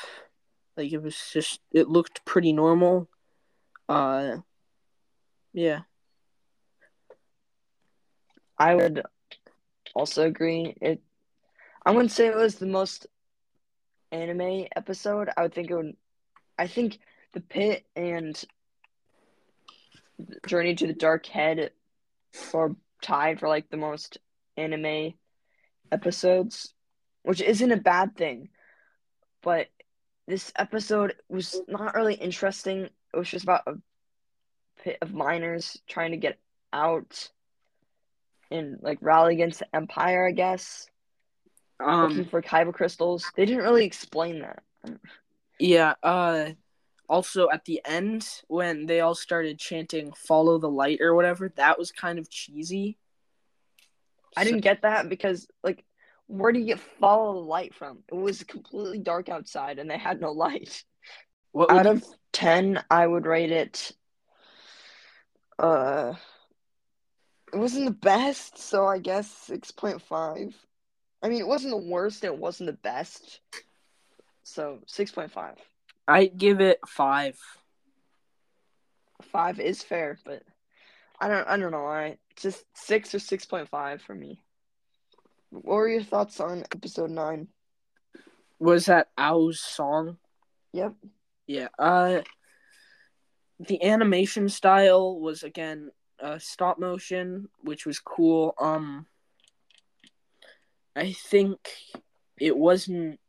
Like 0.76 0.92
it 0.92 1.02
was 1.02 1.16
just 1.32 1.60
it 1.72 1.88
looked 1.88 2.24
pretty 2.24 2.52
normal. 2.52 3.08
Uh, 3.88 4.38
yeah. 5.52 5.80
I 8.56 8.74
would 8.74 9.02
also 9.94 10.26
agree. 10.26 10.76
It 10.80 11.02
I 11.84 11.90
wouldn't 11.90 12.12
say 12.12 12.26
it 12.26 12.36
was 12.36 12.56
the 12.56 12.66
most 12.66 13.06
anime 14.10 14.66
episode. 14.74 15.30
I 15.36 15.42
would 15.42 15.54
think 15.54 15.70
it 15.70 15.76
would 15.76 15.96
I 16.58 16.66
think 16.66 16.98
the 17.32 17.40
pit 17.40 17.84
and 17.96 18.42
Journey 20.46 20.74
to 20.76 20.86
the 20.86 20.94
Dark 20.94 21.26
Head 21.26 21.70
are 22.52 22.76
tied 23.02 23.40
for 23.40 23.48
like 23.48 23.68
the 23.70 23.76
most 23.76 24.18
anime 24.56 25.14
episodes, 25.90 26.72
which 27.22 27.40
isn't 27.40 27.72
a 27.72 27.76
bad 27.76 28.16
thing. 28.16 28.48
But 29.42 29.68
this 30.26 30.52
episode 30.56 31.14
was 31.28 31.60
not 31.68 31.94
really 31.94 32.14
interesting. 32.14 32.84
It 32.84 33.16
was 33.16 33.28
just 33.28 33.44
about 33.44 33.62
a 33.66 33.74
pit 34.82 34.98
of 35.02 35.12
miners 35.12 35.78
trying 35.86 36.12
to 36.12 36.16
get 36.16 36.38
out 36.72 37.30
and 38.54 38.78
like 38.82 38.98
rally 39.00 39.34
against 39.34 39.60
the 39.60 39.76
Empire, 39.76 40.26
I 40.26 40.32
guess. 40.32 40.88
Um, 41.80 42.08
looking 42.08 42.24
for 42.26 42.40
kyber 42.40 42.72
crystals. 42.72 43.30
They 43.36 43.44
didn't 43.44 43.62
really 43.62 43.84
explain 43.84 44.40
that. 44.40 44.62
Yeah, 45.58 45.94
uh 46.02 46.50
also 47.08 47.48
at 47.50 47.64
the 47.64 47.80
end 47.84 48.26
when 48.48 48.86
they 48.86 49.00
all 49.00 49.14
started 49.14 49.58
chanting 49.58 50.12
follow 50.12 50.58
the 50.58 50.70
light 50.70 51.00
or 51.00 51.14
whatever 51.14 51.52
that 51.56 51.78
was 51.78 51.92
kind 51.92 52.18
of 52.18 52.30
cheesy 52.30 52.96
i 54.36 54.44
didn't 54.44 54.60
get 54.60 54.82
that 54.82 55.08
because 55.08 55.46
like 55.62 55.84
where 56.26 56.52
do 56.52 56.58
you 56.58 56.66
get 56.66 56.80
follow 56.80 57.34
the 57.34 57.46
light 57.46 57.74
from 57.74 57.98
it 58.10 58.14
was 58.14 58.42
completely 58.44 58.98
dark 58.98 59.28
outside 59.28 59.78
and 59.78 59.90
they 59.90 59.98
had 59.98 60.20
no 60.20 60.32
light 60.32 60.84
what 61.52 61.70
out 61.70 61.86
of 61.86 62.02
10 62.32 62.82
i 62.90 63.06
would 63.06 63.26
rate 63.26 63.52
it 63.52 63.92
uh 65.58 66.14
it 67.54 67.58
wasn't 67.58 67.86
the 67.86 67.92
best 67.92 68.58
so 68.58 68.86
i 68.86 68.98
guess 68.98 69.48
6.5 69.48 70.54
i 71.22 71.28
mean 71.28 71.40
it 71.40 71.46
wasn't 71.46 71.70
the 71.70 71.90
worst 71.90 72.24
and 72.24 72.34
it 72.34 72.40
wasn't 72.40 72.66
the 72.66 72.72
best 72.74 73.40
so 74.42 74.80
6.5 74.86 75.56
I 76.06 76.26
give 76.26 76.60
it 76.60 76.80
five. 76.86 77.38
Five 79.22 79.58
is 79.58 79.82
fair, 79.82 80.18
but 80.24 80.42
I 81.20 81.28
don't. 81.28 81.48
I 81.48 81.56
don't 81.56 81.72
know. 81.72 81.86
I 81.86 82.18
just 82.36 82.64
six 82.74 83.14
or 83.14 83.18
six 83.18 83.46
point 83.46 83.68
five 83.68 84.02
for 84.02 84.14
me. 84.14 84.42
What 85.50 85.64
were 85.64 85.88
your 85.88 86.02
thoughts 86.02 86.40
on 86.40 86.64
episode 86.74 87.10
nine? 87.10 87.48
Was 88.58 88.86
that 88.86 89.08
Aau's 89.16 89.60
song? 89.60 90.18
Yep. 90.72 90.94
Yeah. 91.46 91.68
Uh, 91.78 92.20
the 93.60 93.82
animation 93.82 94.48
style 94.48 95.18
was 95.18 95.42
again 95.42 95.90
uh, 96.24 96.38
stop 96.38 96.78
motion, 96.78 97.48
which 97.62 97.86
was 97.86 98.00
cool. 98.00 98.54
Um, 98.58 99.06
I 100.96 101.12
think 101.12 101.58
it 102.40 102.56
wasn't 102.56 103.20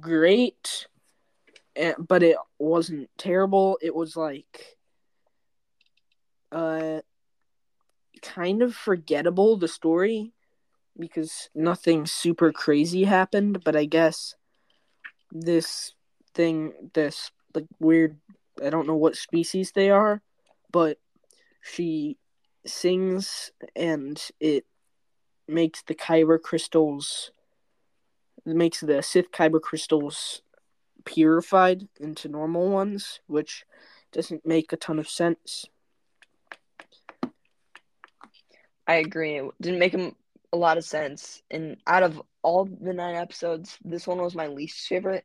great 0.00 0.86
but 1.98 2.22
it 2.22 2.36
wasn't 2.58 3.10
terrible. 3.18 3.78
It 3.82 3.94
was 3.94 4.16
like 4.16 4.76
uh 6.52 7.00
kind 8.22 8.62
of 8.62 8.74
forgettable 8.74 9.56
the 9.56 9.68
story 9.68 10.32
because 10.98 11.50
nothing 11.54 12.06
super 12.06 12.52
crazy 12.52 13.04
happened, 13.04 13.64
but 13.64 13.74
I 13.74 13.86
guess 13.86 14.34
this 15.32 15.94
thing 16.34 16.72
this 16.94 17.30
like 17.54 17.66
weird 17.80 18.18
I 18.64 18.70
don't 18.70 18.86
know 18.86 18.94
what 18.94 19.16
species 19.16 19.72
they 19.72 19.90
are, 19.90 20.22
but 20.70 20.98
she 21.64 22.18
sings 22.66 23.50
and 23.74 24.20
it 24.40 24.64
makes 25.48 25.82
the 25.82 25.94
kyber 25.94 26.40
crystals 26.40 27.30
makes 28.46 28.80
the 28.80 29.02
Sith 29.02 29.30
kyber 29.30 29.60
crystals 29.60 30.42
purified 31.04 31.88
into 31.98 32.28
normal 32.28 32.68
ones, 32.68 33.20
which 33.26 33.64
doesn't 34.12 34.46
make 34.46 34.72
a 34.72 34.76
ton 34.76 34.98
of 34.98 35.08
sense. 35.08 35.66
I 38.86 38.96
agree. 38.96 39.38
It 39.38 39.50
didn't 39.60 39.78
make 39.78 39.94
a 39.94 40.56
lot 40.56 40.76
of 40.76 40.84
sense. 40.84 41.42
And 41.50 41.78
out 41.86 42.02
of 42.02 42.20
all 42.42 42.66
the 42.66 42.92
nine 42.92 43.16
episodes, 43.16 43.78
this 43.82 44.06
one 44.06 44.20
was 44.20 44.34
my 44.34 44.48
least 44.48 44.86
favorite. 44.86 45.24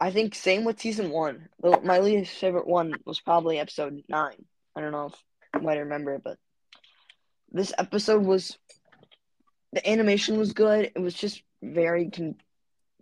I 0.00 0.10
think 0.10 0.34
same 0.34 0.64
with 0.64 0.80
season 0.80 1.10
one. 1.10 1.48
My 1.82 1.98
least 1.98 2.32
favorite 2.38 2.66
one 2.66 2.94
was 3.04 3.20
probably 3.20 3.58
episode 3.58 4.02
nine. 4.08 4.46
I 4.76 4.80
don't 4.80 4.92
know 4.92 5.06
if 5.06 5.14
you 5.54 5.60
might 5.60 5.78
remember, 5.78 6.14
it, 6.14 6.22
but 6.24 6.38
this 7.50 7.72
episode 7.78 8.24
was 8.24 8.58
the 9.72 9.88
animation 9.88 10.38
was 10.38 10.52
good. 10.52 10.92
It 10.94 11.00
was 11.00 11.14
just 11.14 11.42
very 11.62 12.10
con- 12.10 12.36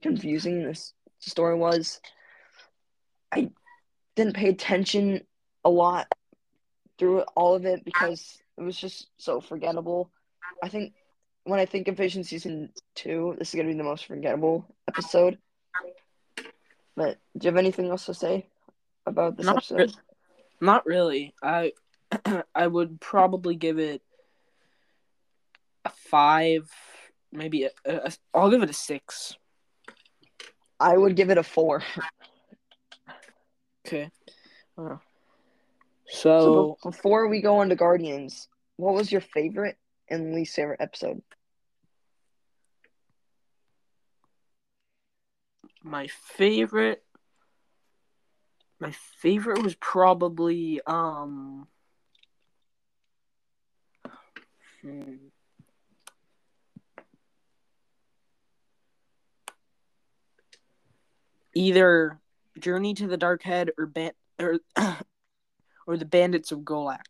confusing. 0.02 0.64
This 0.64 0.92
story 1.18 1.56
was. 1.56 2.00
I 3.32 3.50
didn't 4.16 4.36
pay 4.36 4.48
attention 4.48 5.22
a 5.64 5.70
lot 5.70 6.08
through 6.98 7.20
all 7.36 7.54
of 7.54 7.66
it 7.66 7.84
because 7.84 8.38
it 8.56 8.62
was 8.62 8.76
just 8.76 9.08
so 9.18 9.40
forgettable. 9.40 10.10
I 10.62 10.68
think 10.68 10.94
when 11.44 11.60
I 11.60 11.66
think 11.66 11.88
of 11.88 11.96
Vision 11.96 12.24
season 12.24 12.70
two, 12.94 13.36
this 13.38 13.50
is 13.50 13.54
gonna 13.54 13.68
be 13.68 13.74
the 13.74 13.84
most 13.84 14.06
forgettable 14.06 14.66
episode. 14.88 15.38
But 16.96 17.18
do 17.36 17.44
you 17.46 17.50
have 17.52 17.58
anything 17.58 17.90
else 17.90 18.06
to 18.06 18.14
say 18.14 18.48
about 19.06 19.36
this 19.36 19.46
not 19.46 19.58
episode? 19.58 19.94
Not 20.60 20.86
really. 20.86 21.34
I 21.42 21.72
I 22.54 22.66
would 22.66 23.00
probably 23.00 23.54
give 23.54 23.78
it 23.78 24.02
a 25.84 25.90
five, 25.90 26.70
maybe 27.32 27.64
a, 27.64 27.70
a, 27.84 28.12
I'll 28.34 28.50
give 28.50 28.62
it 28.62 28.70
a 28.70 28.74
six. 28.74 29.36
I 30.80 30.96
would 30.96 31.16
give 31.16 31.30
it 31.30 31.38
a 31.38 31.42
four. 31.42 31.82
Okay. 33.86 34.10
So, 34.76 35.00
So, 36.06 36.78
before 36.82 37.28
we 37.28 37.40
go 37.40 37.58
on 37.58 37.68
to 37.70 37.76
Guardians, 37.76 38.48
what 38.76 38.94
was 38.94 39.10
your 39.10 39.20
favorite 39.20 39.76
and 40.08 40.34
least 40.34 40.54
favorite 40.54 40.80
episode? 40.80 41.22
my 45.82 46.06
favorite 46.06 47.02
my 48.80 48.92
favorite 49.20 49.62
was 49.62 49.74
probably 49.74 50.80
um 50.86 51.66
hmm. 54.82 55.14
either 61.54 62.20
Journey 62.58 62.94
to 62.94 63.06
the 63.06 63.16
Dark 63.16 63.42
Head 63.42 63.70
or 63.78 63.86
ban- 63.86 64.12
or 64.38 64.60
or 65.86 65.96
the 65.96 66.04
Bandits 66.04 66.52
of 66.52 66.60
Golak. 66.60 67.04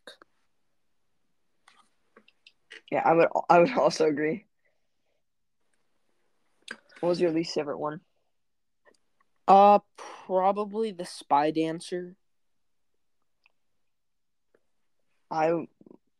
Yeah, 2.91 3.03
I 3.05 3.13
would. 3.13 3.27
I 3.49 3.59
would 3.59 3.73
also 3.73 4.05
agree. 4.07 4.45
What 6.99 7.09
was 7.09 7.21
your 7.21 7.31
least 7.31 7.53
favorite 7.53 7.77
one? 7.77 8.01
Uh, 9.49 9.79
probably 10.27 10.91
the 10.91 11.05
Spy 11.05 11.49
Dancer. 11.49 12.15
I, 15.31 15.51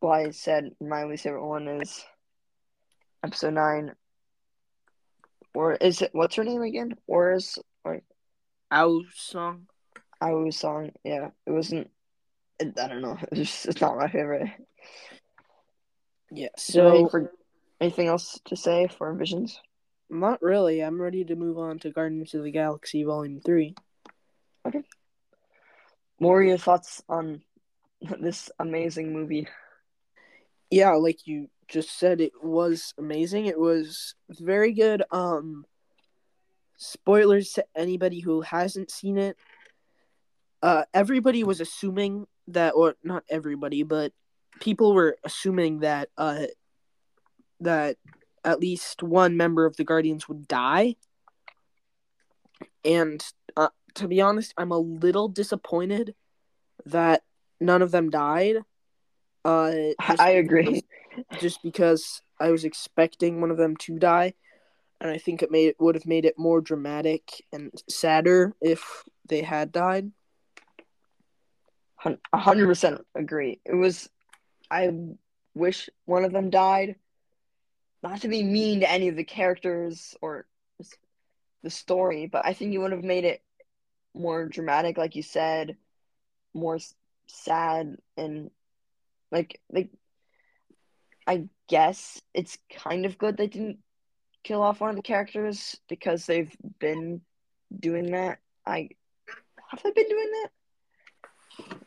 well, 0.02 0.12
I 0.12 0.32
said 0.32 0.72
my 0.82 1.04
least 1.04 1.24
favorite 1.24 1.48
one 1.48 1.68
is 1.68 2.04
episode 3.24 3.54
nine. 3.54 3.94
Or 5.54 5.74
is 5.74 6.02
it 6.02 6.10
what's 6.14 6.36
her 6.36 6.44
name 6.44 6.64
again? 6.64 6.96
Or 7.06 7.34
is 7.34 7.60
or 7.84 8.02
Aau 8.72 9.04
song. 9.14 9.68
Aau's 10.22 10.58
song? 10.58 10.92
Yeah, 11.04 11.30
it 11.46 11.52
wasn't. 11.52 11.92
It, 12.60 12.80
I 12.80 12.88
don't 12.88 13.02
know. 13.02 13.18
It's 13.32 13.42
just, 13.42 13.66
it's 13.68 13.82
not 13.82 13.98
my 13.98 14.10
favorite. 14.10 14.50
Yeah. 16.32 16.50
So, 16.58 16.88
anything, 16.88 17.10
for, 17.10 17.34
anything 17.80 18.08
else 18.08 18.40
to 18.46 18.56
say 18.56 18.88
for 18.88 19.14
Visions? 19.14 19.60
Not 20.10 20.42
really. 20.42 20.82
I'm 20.82 21.02
ready 21.02 21.24
to 21.26 21.36
move 21.36 21.58
on 21.58 21.80
to 21.80 21.92
Guardians 21.92 22.34
of 22.34 22.44
the 22.44 22.52
Galaxy 22.52 23.04
Volume 23.04 23.40
Three. 23.40 23.76
What 24.64 24.84
were 26.20 26.44
your 26.44 26.58
thoughts 26.58 27.02
on 27.08 27.42
this 28.20 28.50
amazing 28.60 29.14
movie? 29.14 29.48
yeah 30.70 30.92
like 30.92 31.26
you 31.26 31.50
just 31.68 31.98
said 31.98 32.22
it 32.22 32.32
was 32.44 32.94
amazing 32.98 33.46
it 33.46 33.60
was 33.60 34.16
very 34.30 34.74
good 34.74 35.04
um 35.12 35.66
spoilers 36.78 37.54
to 37.54 37.66
anybody 37.76 38.20
who 38.20 38.42
hasn't 38.42 38.90
seen 38.90 39.18
it 39.18 39.36
uh 40.62 40.84
everybody 40.94 41.44
was 41.44 41.60
assuming 41.60 42.26
that 42.48 42.72
or 42.72 42.96
not 43.04 43.24
everybody 43.30 43.84
but 43.84 44.12
people 44.60 44.94
were 44.94 45.18
assuming 45.24 45.80
that 45.80 46.10
uh 46.18 46.44
that 47.60 47.98
at 48.46 48.60
least 48.60 49.04
one 49.04 49.36
member 49.38 49.66
of 49.66 49.76
the 49.78 49.84
guardians 49.84 50.28
would 50.28 50.48
die 50.48 50.96
and 52.86 53.24
uh, 53.58 53.70
to 53.96 54.08
be 54.08 54.22
honest 54.22 54.54
i'm 54.58 54.72
a 54.72 54.78
little 54.78 55.28
disappointed 55.28 56.16
that 56.86 57.24
none 57.60 57.82
of 57.82 57.92
them 57.92 58.10
died 58.10 58.58
uh 59.46 59.72
I 59.74 59.94
because- 60.00 60.20
agree. 60.20 60.86
just 61.40 61.62
because 61.64 62.22
I 62.40 62.52
was 62.52 62.64
expecting 62.64 63.42
one 63.42 63.52
of 63.52 63.58
them 63.58 63.76
to 63.78 64.00
die, 64.00 64.34
and 65.02 65.12
I 65.12 65.18
think 65.18 65.42
it 65.44 65.52
made 65.52 65.76
would 65.80 65.96
have 65.96 66.06
made 66.06 66.24
it 66.24 66.36
more 66.40 66.62
dramatic 66.62 67.44
and 67.52 67.70
sadder 67.90 68.54
if 68.62 69.04
they 69.28 69.42
had 69.42 69.74
died. 69.74 70.12
Hundred 72.34 72.68
percent 72.68 73.02
agree. 73.16 73.60
It 73.66 73.76
was. 73.76 74.10
I 74.72 74.90
wish 75.54 75.90
one 76.06 76.24
of 76.24 76.32
them 76.32 76.50
died. 76.50 76.96
Not 78.02 78.22
to 78.22 78.28
be 78.28 78.44
mean 78.44 78.80
to 78.82 78.90
any 78.90 79.10
of 79.10 79.16
the 79.16 79.24
characters 79.24 80.16
or 80.22 80.46
the 81.64 81.70
story, 81.70 82.28
but 82.28 82.46
I 82.46 82.54
think 82.54 82.72
you 82.72 82.80
would 82.82 82.94
have 82.94 83.04
made 83.04 83.26
it 83.26 83.42
more 84.14 84.46
dramatic, 84.46 84.98
like 84.98 85.16
you 85.16 85.24
said, 85.24 85.76
more 86.54 86.80
sad 87.28 87.98
and 88.18 88.52
like 89.32 89.60
like. 89.72 89.90
I 91.28 91.48
guess 91.68 92.20
it's 92.34 92.58
kind 92.74 93.06
of 93.06 93.20
good 93.20 93.38
they 93.38 93.46
didn't 93.46 93.78
kill 94.44 94.64
off 94.64 94.82
one 94.82 94.90
of 94.90 94.96
the 94.96 95.04
characters 95.04 95.80
because 95.88 96.26
they've 96.26 96.52
been 96.80 97.22
doing 97.78 98.12
that. 98.12 98.40
I 98.66 98.90
have 99.70 99.84
they 99.84 99.92
been 99.92 100.10
doing 100.10 100.32
that? 100.32 101.80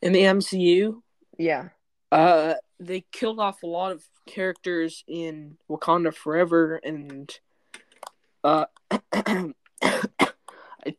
In 0.00 0.12
the 0.12 0.20
MCU, 0.22 1.02
Yeah. 1.36 1.68
uh, 2.10 2.54
they 2.78 3.04
killed 3.12 3.40
off 3.40 3.62
a 3.62 3.66
lot 3.66 3.92
of 3.92 4.04
characters 4.26 5.04
in 5.06 5.56
Wakanda 5.70 6.14
Forever, 6.14 6.76
and 6.76 7.32
uh, 8.44 8.66
I 9.12 9.52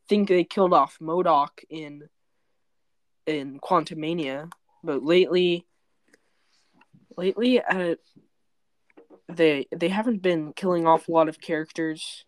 think 0.10 0.28
they 0.28 0.44
killed 0.44 0.74
off 0.74 0.98
MODOK 1.02 1.50
in 1.70 2.10
in 3.26 3.60
Quantumania, 3.60 4.50
but 4.84 5.04
lately, 5.04 5.66
lately, 7.18 7.62
uh, 7.62 7.96
they 9.30 9.68
they 9.76 9.90
haven't 9.90 10.22
been 10.22 10.54
killing 10.54 10.88
off 10.88 11.08
a 11.08 11.12
lot 11.12 11.30
of 11.30 11.40
characters. 11.40 12.26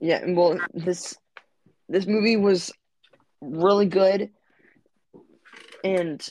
Yeah, 0.00 0.22
well, 0.28 0.58
this 0.72 1.16
this 1.88 2.06
movie 2.06 2.36
was 2.36 2.72
really 3.40 3.86
good, 3.86 4.30
and 5.84 6.26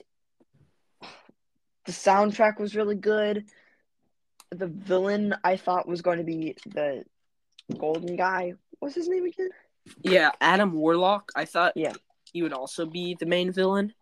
the 1.85 1.91
soundtrack 1.91 2.59
was 2.59 2.75
really 2.75 2.95
good. 2.95 3.45
The 4.51 4.67
villain 4.67 5.35
I 5.43 5.57
thought 5.57 5.87
was 5.87 6.01
going 6.01 6.17
to 6.19 6.23
be 6.23 6.55
the 6.65 7.03
golden 7.77 8.15
guy. 8.15 8.53
What's 8.79 8.95
his 8.95 9.07
name 9.09 9.25
again? 9.25 9.49
Yeah, 10.01 10.31
Adam 10.41 10.73
Warlock. 10.73 11.31
I 11.35 11.45
thought 11.45 11.73
Yeah. 11.75 11.93
he 12.31 12.41
would 12.43 12.53
also 12.53 12.85
be 12.85 13.15
the 13.19 13.25
main 13.25 13.51
villain, 13.51 13.93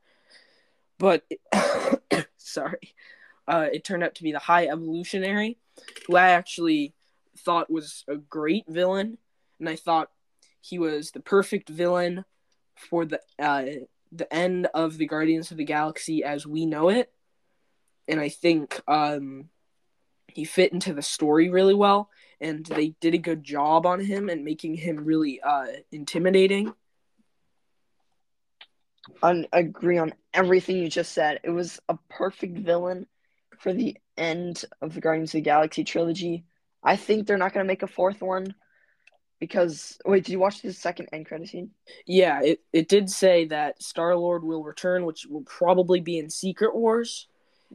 but 0.98 1.24
sorry, 2.38 2.94
uh, 3.48 3.68
it 3.72 3.84
turned 3.84 4.04
out 4.04 4.16
to 4.16 4.24
be 4.24 4.32
the 4.32 4.40
High 4.40 4.68
Evolutionary, 4.68 5.58
who 6.08 6.16
I 6.16 6.30
actually 6.30 6.94
thought 7.38 7.70
was 7.70 8.04
a 8.08 8.18
great 8.18 8.66
villain, 8.68 9.18
and 9.60 9.70
I 9.70 9.76
thought 9.76 10.10
he 10.62 10.80
was 10.80 11.12
the 11.12 11.20
perfect 11.20 11.70
villain 11.70 12.26
for 12.76 13.06
the 13.06 13.20
uh, 13.38 13.66
the 14.18 14.34
end 14.34 14.68
of 14.74 14.98
the 14.98 15.08
Guardians 15.08 15.52
of 15.52 15.58
the 15.58 15.66
Galaxy 15.66 16.24
as 16.24 16.46
we 16.46 16.66
know 16.66 16.90
it, 16.90 17.12
and 18.08 18.20
I 18.20 18.30
think 18.30 18.82
um, 18.88 19.50
he 20.28 20.46
fit 20.46 20.74
into 20.74 20.94
the 20.94 21.02
story 21.02 21.50
really 21.50 21.74
well 21.74 22.10
and 22.42 22.66
they 22.66 22.90
did 23.00 23.14
a 23.14 23.20
good 23.20 23.44
job 23.44 23.86
on 23.86 24.00
him 24.00 24.30
and 24.30 24.44
making 24.44 24.76
him 24.76 25.06
really 25.06 25.40
uh, 25.42 25.68
intimidating. 25.92 26.74
I 29.22 29.46
agree 29.54 29.98
on 29.98 30.14
everything 30.34 30.78
you 30.78 30.90
just 30.90 31.14
said. 31.14 31.40
It 31.44 31.52
was 31.52 31.80
a 31.88 31.98
perfect 32.10 32.58
villain 32.58 33.08
for 33.60 33.72
the 33.72 33.98
end 34.18 34.66
of 34.82 34.94
the 34.94 35.02
Guardians 35.02 35.30
of 35.30 35.40
the 35.40 35.42
Galaxy 35.42 35.84
trilogy. 35.84 36.44
I 36.84 36.96
think 36.96 37.26
they're 37.26 37.38
not 37.38 37.54
going 37.54 37.64
to 37.64 37.68
make 37.68 37.84
a 37.84 37.88
fourth 37.88 38.22
one. 38.22 38.56
Because 39.40 39.98
wait, 40.06 40.26
did 40.26 40.32
you 40.32 40.40
watch 40.40 40.62
the 40.62 40.74
second 40.74 41.10
end 41.12 41.26
credit 41.26 41.50
scene? 41.50 41.72
Yeah, 42.06 42.42
it, 42.42 42.62
it 42.72 42.88
did 42.88 43.10
say 43.10 43.46
that 43.46 43.82
Star 43.82 44.16
Lord 44.16 44.44
will 44.44 44.64
return, 44.64 45.06
which 45.06 45.26
will 45.26 45.44
probably 45.44 46.00
be 46.00 46.18
in 46.18 46.30
Secret 46.30 46.76
Wars. 46.76 47.28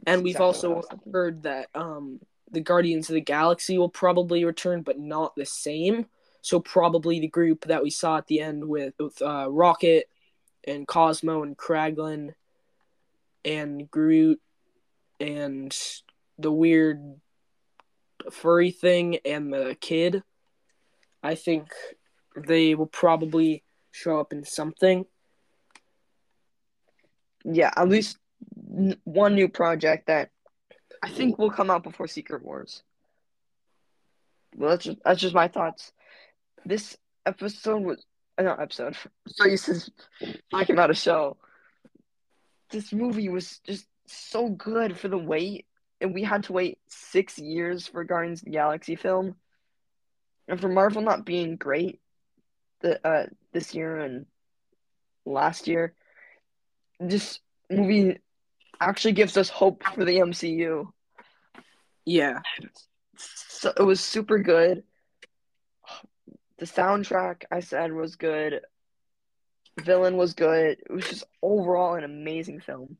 And 0.07 0.23
we've 0.23 0.35
Exactly 0.35 0.69
also 0.71 0.81
heard 1.11 1.43
that 1.43 1.67
um 1.75 2.19
the 2.51 2.61
Guardians 2.61 3.09
of 3.09 3.13
the 3.13 3.21
Galaxy 3.21 3.77
will 3.77 3.89
probably 3.89 4.43
return, 4.43 4.81
but 4.81 4.99
not 4.99 5.35
the 5.35 5.45
same. 5.45 6.07
So 6.41 6.59
probably 6.59 7.19
the 7.19 7.27
group 7.27 7.65
that 7.65 7.83
we 7.83 7.89
saw 7.89 8.17
at 8.17 8.27
the 8.27 8.41
end 8.41 8.67
with, 8.67 8.93
with 8.99 9.21
uh, 9.21 9.49
Rocket 9.49 10.09
and 10.67 10.87
Cosmo 10.87 11.43
and 11.43 11.57
Kraglin 11.57 12.33
and 13.45 13.89
Groot 13.89 14.41
and 15.19 15.77
the 16.37 16.51
weird 16.51 17.15
furry 18.31 18.71
thing 18.71 19.17
and 19.23 19.53
the 19.53 19.77
kid. 19.79 20.23
I 21.23 21.35
think 21.35 21.69
they 22.35 22.75
will 22.75 22.87
probably 22.87 23.63
show 23.91 24.19
up 24.19 24.33
in 24.33 24.43
something. 24.43 25.05
Yeah, 27.43 27.71
at 27.75 27.89
least 27.89 28.17
one 29.03 29.35
new 29.35 29.49
project 29.49 30.07
that 30.07 30.29
I 31.03 31.09
think 31.09 31.37
will 31.37 31.51
come 31.51 31.69
out 31.69 31.83
before 31.83 32.07
Secret 32.07 32.43
Wars. 32.43 32.83
Well, 34.55 34.71
that's 34.71 34.85
just, 34.85 34.97
that's 35.03 35.21
just 35.21 35.35
my 35.35 35.47
thoughts. 35.47 35.91
This 36.65 36.97
episode 37.25 37.83
was 37.83 38.05
uh, 38.37 38.43
not 38.43 38.61
episode. 38.61 38.95
So 39.27 39.45
you 39.45 39.57
said 39.57 39.83
talking 40.51 40.75
about 40.75 40.91
a 40.91 40.95
show. 40.95 41.37
This 42.69 42.93
movie 42.93 43.29
was 43.29 43.59
just 43.65 43.85
so 44.07 44.49
good 44.49 44.97
for 44.97 45.07
the 45.07 45.17
wait, 45.17 45.65
and 45.99 46.13
we 46.13 46.23
had 46.23 46.43
to 46.43 46.53
wait 46.53 46.79
six 46.87 47.37
years 47.37 47.87
for 47.87 48.03
Guardians 48.03 48.41
of 48.41 48.45
the 48.45 48.51
Galaxy 48.51 48.95
film, 48.95 49.35
and 50.51 50.59
for 50.59 50.67
Marvel 50.67 51.01
not 51.01 51.25
being 51.25 51.55
great, 51.55 52.01
the 52.81 53.07
uh 53.07 53.25
this 53.53 53.73
year 53.73 53.97
and 53.97 54.25
last 55.25 55.67
year. 55.67 55.95
This 56.99 57.39
movie 57.69 58.19
actually 58.79 59.13
gives 59.13 59.37
us 59.37 59.49
hope 59.49 59.83
for 59.95 60.03
the 60.03 60.19
MCU. 60.19 60.91
Yeah. 62.05 62.39
So 63.15 63.71
it 63.75 63.81
was 63.81 64.01
super 64.01 64.39
good. 64.39 64.83
The 66.57 66.65
soundtrack 66.65 67.43
I 67.49 67.61
said 67.61 67.93
was 67.93 68.17
good. 68.17 68.59
Villain 69.79 70.17
was 70.17 70.33
good. 70.33 70.79
It 70.79 70.91
was 70.91 71.07
just 71.07 71.23
overall 71.41 71.95
an 71.95 72.03
amazing 72.03 72.59
film. 72.59 72.97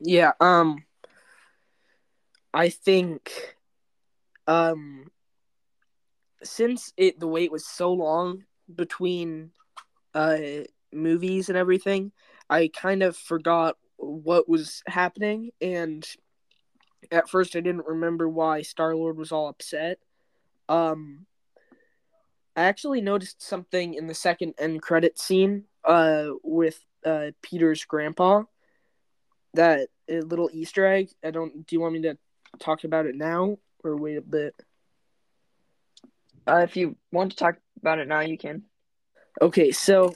Yeah, 0.00 0.32
um 0.38 0.84
I 2.52 2.68
think 2.68 3.56
um 4.46 5.10
since 6.44 6.92
it 6.96 7.18
the 7.18 7.28
wait 7.28 7.52
was 7.52 7.66
so 7.66 7.92
long 7.92 8.44
between 8.74 9.50
uh 10.14 10.38
movies 10.92 11.48
and 11.48 11.58
everything, 11.58 12.12
I 12.48 12.70
kind 12.74 13.02
of 13.02 13.16
forgot 13.16 13.76
what 13.96 14.48
was 14.48 14.82
happening 14.86 15.50
and 15.60 16.06
at 17.10 17.28
first 17.28 17.56
I 17.56 17.60
didn't 17.60 17.86
remember 17.86 18.28
why 18.28 18.62
Star-Lord 18.62 19.16
was 19.16 19.32
all 19.32 19.48
upset. 19.48 19.98
Um 20.68 21.26
I 22.56 22.64
actually 22.64 23.00
noticed 23.00 23.42
something 23.42 23.94
in 23.94 24.06
the 24.06 24.14
second 24.14 24.54
end 24.58 24.82
credit 24.82 25.18
scene 25.18 25.64
uh 25.84 26.28
with 26.42 26.84
uh 27.04 27.30
Peter's 27.42 27.84
grandpa 27.84 28.44
that 29.54 29.88
a 30.08 30.20
little 30.20 30.50
Easter 30.52 30.84
egg. 30.86 31.10
I 31.24 31.30
don't. 31.30 31.66
Do 31.66 31.74
you 31.74 31.80
want 31.80 31.94
me 31.94 32.02
to 32.02 32.18
talk 32.58 32.84
about 32.84 33.06
it 33.06 33.14
now 33.14 33.56
or 33.82 33.96
wait 33.96 34.16
a 34.16 34.22
bit? 34.22 34.54
Uh, 36.46 36.60
if 36.62 36.76
you 36.76 36.96
want 37.12 37.30
to 37.30 37.36
talk 37.36 37.56
about 37.80 37.98
it 37.98 38.08
now, 38.08 38.20
you 38.20 38.36
can. 38.36 38.64
Okay, 39.40 39.72
so 39.72 40.14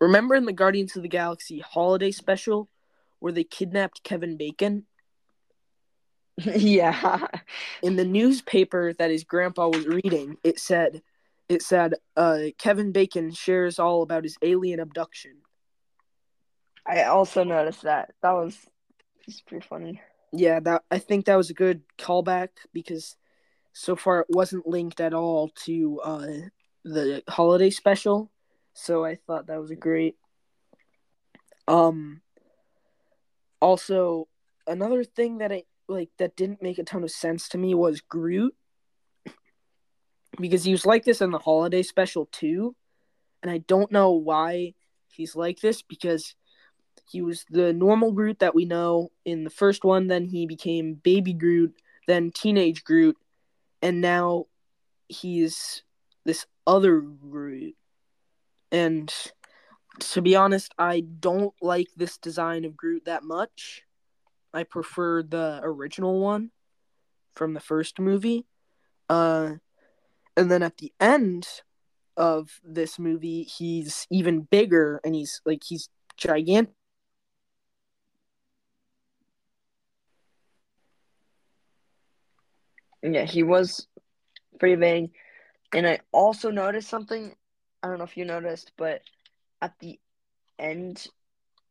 remember 0.00 0.34
in 0.34 0.44
the 0.44 0.52
Guardians 0.52 0.96
of 0.96 1.02
the 1.02 1.08
Galaxy 1.08 1.60
holiday 1.60 2.10
special 2.10 2.68
where 3.20 3.32
they 3.32 3.44
kidnapped 3.44 4.02
Kevin 4.02 4.36
Bacon? 4.36 4.86
yeah. 6.36 7.26
In 7.82 7.96
the 7.96 8.04
newspaper 8.04 8.92
that 8.94 9.10
his 9.10 9.24
grandpa 9.24 9.68
was 9.68 9.86
reading, 9.86 10.36
it 10.42 10.58
said, 10.58 11.02
"It 11.48 11.62
said 11.62 11.94
uh, 12.16 12.46
Kevin 12.58 12.92
Bacon 12.92 13.32
shares 13.32 13.78
all 13.78 14.02
about 14.02 14.24
his 14.24 14.36
alien 14.42 14.80
abduction." 14.80 15.42
I 16.86 17.04
also 17.04 17.44
noticed 17.44 17.82
that. 17.82 18.12
That 18.22 18.32
was 18.32 18.58
just 19.24 19.46
pretty 19.46 19.66
funny. 19.66 20.00
Yeah, 20.32 20.60
that 20.60 20.82
I 20.90 20.98
think 20.98 21.26
that 21.26 21.36
was 21.36 21.50
a 21.50 21.54
good 21.54 21.82
callback 21.98 22.48
because 22.72 23.16
so 23.72 23.96
far 23.96 24.20
it 24.20 24.26
wasn't 24.30 24.66
linked 24.66 25.00
at 25.00 25.14
all 25.14 25.50
to 25.64 26.00
uh, 26.00 26.26
the 26.84 27.22
holiday 27.28 27.70
special, 27.70 28.30
so 28.74 29.04
I 29.04 29.16
thought 29.26 29.46
that 29.46 29.60
was 29.60 29.70
a 29.70 29.76
great. 29.76 30.16
Um. 31.68 32.20
Also, 33.60 34.26
another 34.66 35.04
thing 35.04 35.38
that 35.38 35.52
I 35.52 35.62
like 35.86 36.10
that 36.18 36.34
didn't 36.34 36.62
make 36.62 36.78
a 36.78 36.82
ton 36.82 37.04
of 37.04 37.12
sense 37.12 37.48
to 37.50 37.58
me 37.58 37.76
was 37.76 38.00
Groot, 38.00 38.56
because 40.40 40.64
he 40.64 40.72
was 40.72 40.84
like 40.84 41.04
this 41.04 41.20
in 41.20 41.30
the 41.30 41.38
holiday 41.38 41.84
special 41.84 42.26
too, 42.32 42.74
and 43.40 43.52
I 43.52 43.58
don't 43.58 43.92
know 43.92 44.12
why 44.12 44.74
he's 45.12 45.36
like 45.36 45.60
this 45.60 45.80
because 45.80 46.34
he 47.08 47.22
was 47.22 47.44
the 47.50 47.72
normal 47.72 48.10
Groot 48.10 48.40
that 48.40 48.54
we 48.54 48.64
know 48.64 49.12
in 49.24 49.44
the 49.44 49.50
first 49.50 49.84
one, 49.84 50.08
then 50.08 50.24
he 50.24 50.44
became 50.44 50.94
Baby 50.94 51.32
Groot, 51.32 51.74
then 52.08 52.32
Teenage 52.32 52.82
Groot, 52.82 53.16
and 53.82 54.00
now 54.00 54.46
he's 55.08 55.82
this 56.24 56.46
other 56.66 57.00
Groot. 57.00 57.74
And 58.70 59.12
to 59.98 60.22
be 60.22 60.36
honest, 60.36 60.72
I 60.78 61.00
don't 61.00 61.54
like 61.60 61.88
this 61.96 62.16
design 62.16 62.64
of 62.64 62.76
Groot 62.76 63.04
that 63.04 63.24
much. 63.24 63.82
I 64.54 64.64
prefer 64.64 65.22
the 65.22 65.60
original 65.62 66.20
one 66.20 66.50
from 67.34 67.54
the 67.54 67.60
first 67.60 67.98
movie. 67.98 68.46
Uh, 69.08 69.54
and 70.36 70.50
then 70.50 70.62
at 70.62 70.78
the 70.78 70.92
end 71.00 71.46
of 72.16 72.60
this 72.62 72.98
movie, 72.98 73.42
he's 73.42 74.06
even 74.10 74.42
bigger 74.42 75.00
and 75.04 75.14
he's 75.14 75.40
like 75.44 75.62
he's 75.64 75.88
gigantic. 76.16 76.74
Yeah, 83.02 83.24
he 83.24 83.42
was 83.42 83.86
pretty 84.58 84.76
vague. 84.76 85.10
And 85.74 85.86
I 85.86 86.00
also 86.12 86.50
noticed 86.50 86.88
something. 86.88 87.34
I 87.82 87.88
don't 87.88 87.98
know 87.98 88.04
if 88.04 88.16
you 88.16 88.24
noticed, 88.24 88.72
but 88.76 89.02
at 89.60 89.78
the 89.80 89.98
end, 90.58 91.06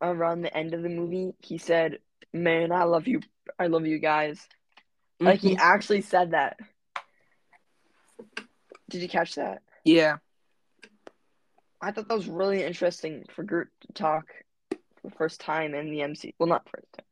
around 0.01 0.41
the 0.41 0.55
end 0.55 0.73
of 0.73 0.81
the 0.81 0.89
movie, 0.89 1.33
he 1.39 1.57
said, 1.57 1.99
"Man, 2.33 2.71
I 2.71 2.83
love 2.83 3.07
you. 3.07 3.21
I 3.59 3.67
love 3.67 3.85
you 3.85 3.99
guys." 3.99 4.47
Like 5.19 5.39
he 5.39 5.55
Mhm. 5.55 5.59
actually 5.59 6.01
said 6.01 6.31
that. 6.31 6.59
Did 8.89 9.01
you 9.01 9.07
catch 9.09 9.35
that? 9.35 9.61
Yeah. 9.85 10.17
I 11.81 11.91
thought 11.91 12.07
that 12.07 12.13
was 12.13 12.27
really 12.27 12.63
interesting 12.63 13.25
for 13.33 13.43
Groot 13.43 13.69
to 13.81 13.93
talk 13.93 14.27
for 14.69 15.09
the 15.09 15.15
first 15.15 15.39
time 15.39 15.73
in 15.73 15.91
the 15.91 16.01
MC. 16.01 16.35
Well, 16.37 16.49
not 16.49 16.69
first 16.69 16.91
time. 16.93 17.05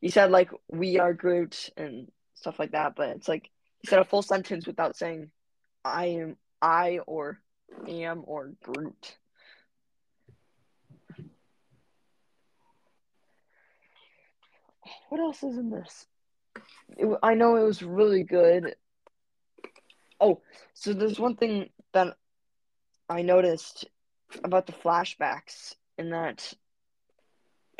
He 0.00 0.08
said 0.08 0.30
like 0.30 0.50
"We 0.68 0.98
are 0.98 1.12
Groot" 1.12 1.70
and 1.76 2.10
stuff 2.40 2.58
like 2.58 2.72
that, 2.72 2.96
but 2.96 3.10
it's 3.10 3.28
like 3.28 3.50
he 3.80 3.86
said 3.86 4.00
a 4.00 4.04
full 4.04 4.22
sentence 4.22 4.66
without 4.66 4.96
saying 4.96 5.30
"I 5.84 6.06
am 6.06 6.36
I" 6.60 7.00
or 7.06 7.40
"am" 7.86 8.24
or 8.26 8.52
"Groot." 8.62 9.16
What 15.08 15.20
else 15.20 15.42
is 15.42 15.58
in 15.58 15.70
this? 15.70 16.06
It, 16.96 17.06
I 17.22 17.34
know 17.34 17.56
it 17.56 17.64
was 17.64 17.82
really 17.82 18.22
good. 18.22 18.74
Oh, 20.20 20.40
so 20.74 20.92
there's 20.92 21.18
one 21.18 21.36
thing 21.36 21.70
that 21.92 22.16
I 23.08 23.22
noticed 23.22 23.86
about 24.44 24.66
the 24.66 24.72
flashbacks 24.72 25.74
in 25.98 26.10
that 26.10 26.52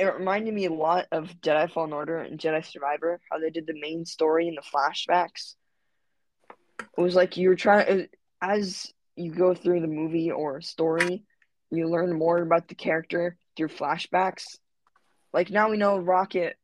it 0.00 0.14
reminded 0.14 0.54
me 0.54 0.64
a 0.64 0.72
lot 0.72 1.06
of 1.12 1.28
Jedi 1.42 1.70
Fallen 1.70 1.92
Order 1.92 2.18
and 2.18 2.40
Jedi 2.40 2.64
Survivor, 2.64 3.20
how 3.30 3.38
they 3.38 3.50
did 3.50 3.66
the 3.66 3.78
main 3.78 4.06
story 4.06 4.48
in 4.48 4.54
the 4.54 4.62
flashbacks. 4.62 5.56
It 6.80 7.00
was 7.00 7.14
like 7.14 7.36
you 7.36 7.50
were 7.50 7.56
trying, 7.56 8.08
as 8.40 8.90
you 9.14 9.30
go 9.30 9.54
through 9.54 9.80
the 9.80 9.86
movie 9.86 10.30
or 10.30 10.62
story, 10.62 11.24
you 11.70 11.86
learn 11.86 12.18
more 12.18 12.38
about 12.38 12.68
the 12.68 12.74
character 12.74 13.36
through 13.56 13.68
flashbacks. 13.68 14.44
Like 15.34 15.50
now 15.50 15.68
we 15.68 15.76
know 15.76 15.98
Rocket 15.98 16.56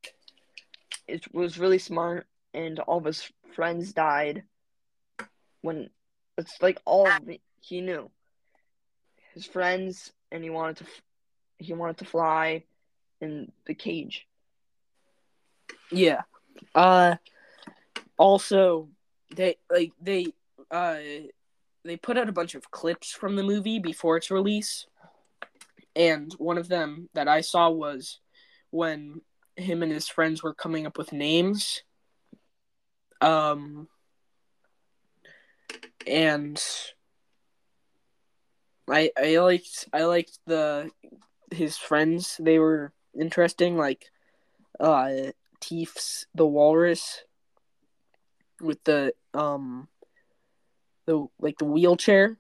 is, 1.06 1.20
was 1.30 1.58
really 1.58 1.78
smart 1.78 2.26
and 2.54 2.78
all 2.80 2.98
of 2.98 3.04
his 3.04 3.30
friends 3.54 3.92
died 3.92 4.44
when 5.60 5.90
it's 6.38 6.56
like 6.62 6.80
all 6.86 7.08
the, 7.24 7.38
he 7.60 7.82
knew 7.82 8.10
his 9.34 9.44
friends 9.44 10.10
and 10.32 10.42
he 10.42 10.48
wanted 10.48 10.78
to 10.78 10.86
he 11.58 11.72
wanted 11.72 11.98
to 11.98 12.04
fly 12.04 12.64
in 13.20 13.52
the 13.66 13.74
cage. 13.74 14.26
Yeah. 15.90 16.22
Uh 16.74 17.16
also 18.18 18.88
they 19.34 19.56
like 19.70 19.92
they 20.00 20.26
uh 20.70 20.98
they 21.84 21.96
put 21.96 22.18
out 22.18 22.28
a 22.28 22.32
bunch 22.32 22.54
of 22.54 22.70
clips 22.70 23.12
from 23.12 23.36
the 23.36 23.42
movie 23.42 23.78
before 23.78 24.16
its 24.16 24.30
release, 24.30 24.86
and 25.94 26.32
one 26.34 26.58
of 26.58 26.68
them 26.68 27.08
that 27.14 27.28
I 27.28 27.40
saw 27.42 27.70
was 27.70 28.18
when 28.70 29.20
him 29.56 29.82
and 29.82 29.92
his 29.92 30.08
friends 30.08 30.42
were 30.42 30.54
coming 30.54 30.86
up 30.86 30.98
with 30.98 31.12
names. 31.12 31.82
Um, 33.20 33.88
and 36.06 36.62
I 38.88 39.10
I 39.16 39.38
liked 39.38 39.88
I 39.92 40.04
liked 40.04 40.38
the 40.46 40.90
his 41.50 41.76
friends. 41.76 42.36
They 42.38 42.58
were 42.58 42.92
interesting, 43.18 43.76
like 43.76 44.10
uh 44.78 45.30
Teefs 45.60 46.26
the 46.34 46.46
walrus 46.46 47.24
with 48.60 48.82
the 48.84 49.14
um 49.32 49.88
the 51.06 51.26
like 51.40 51.58
the 51.58 51.64
wheelchair, 51.64 52.36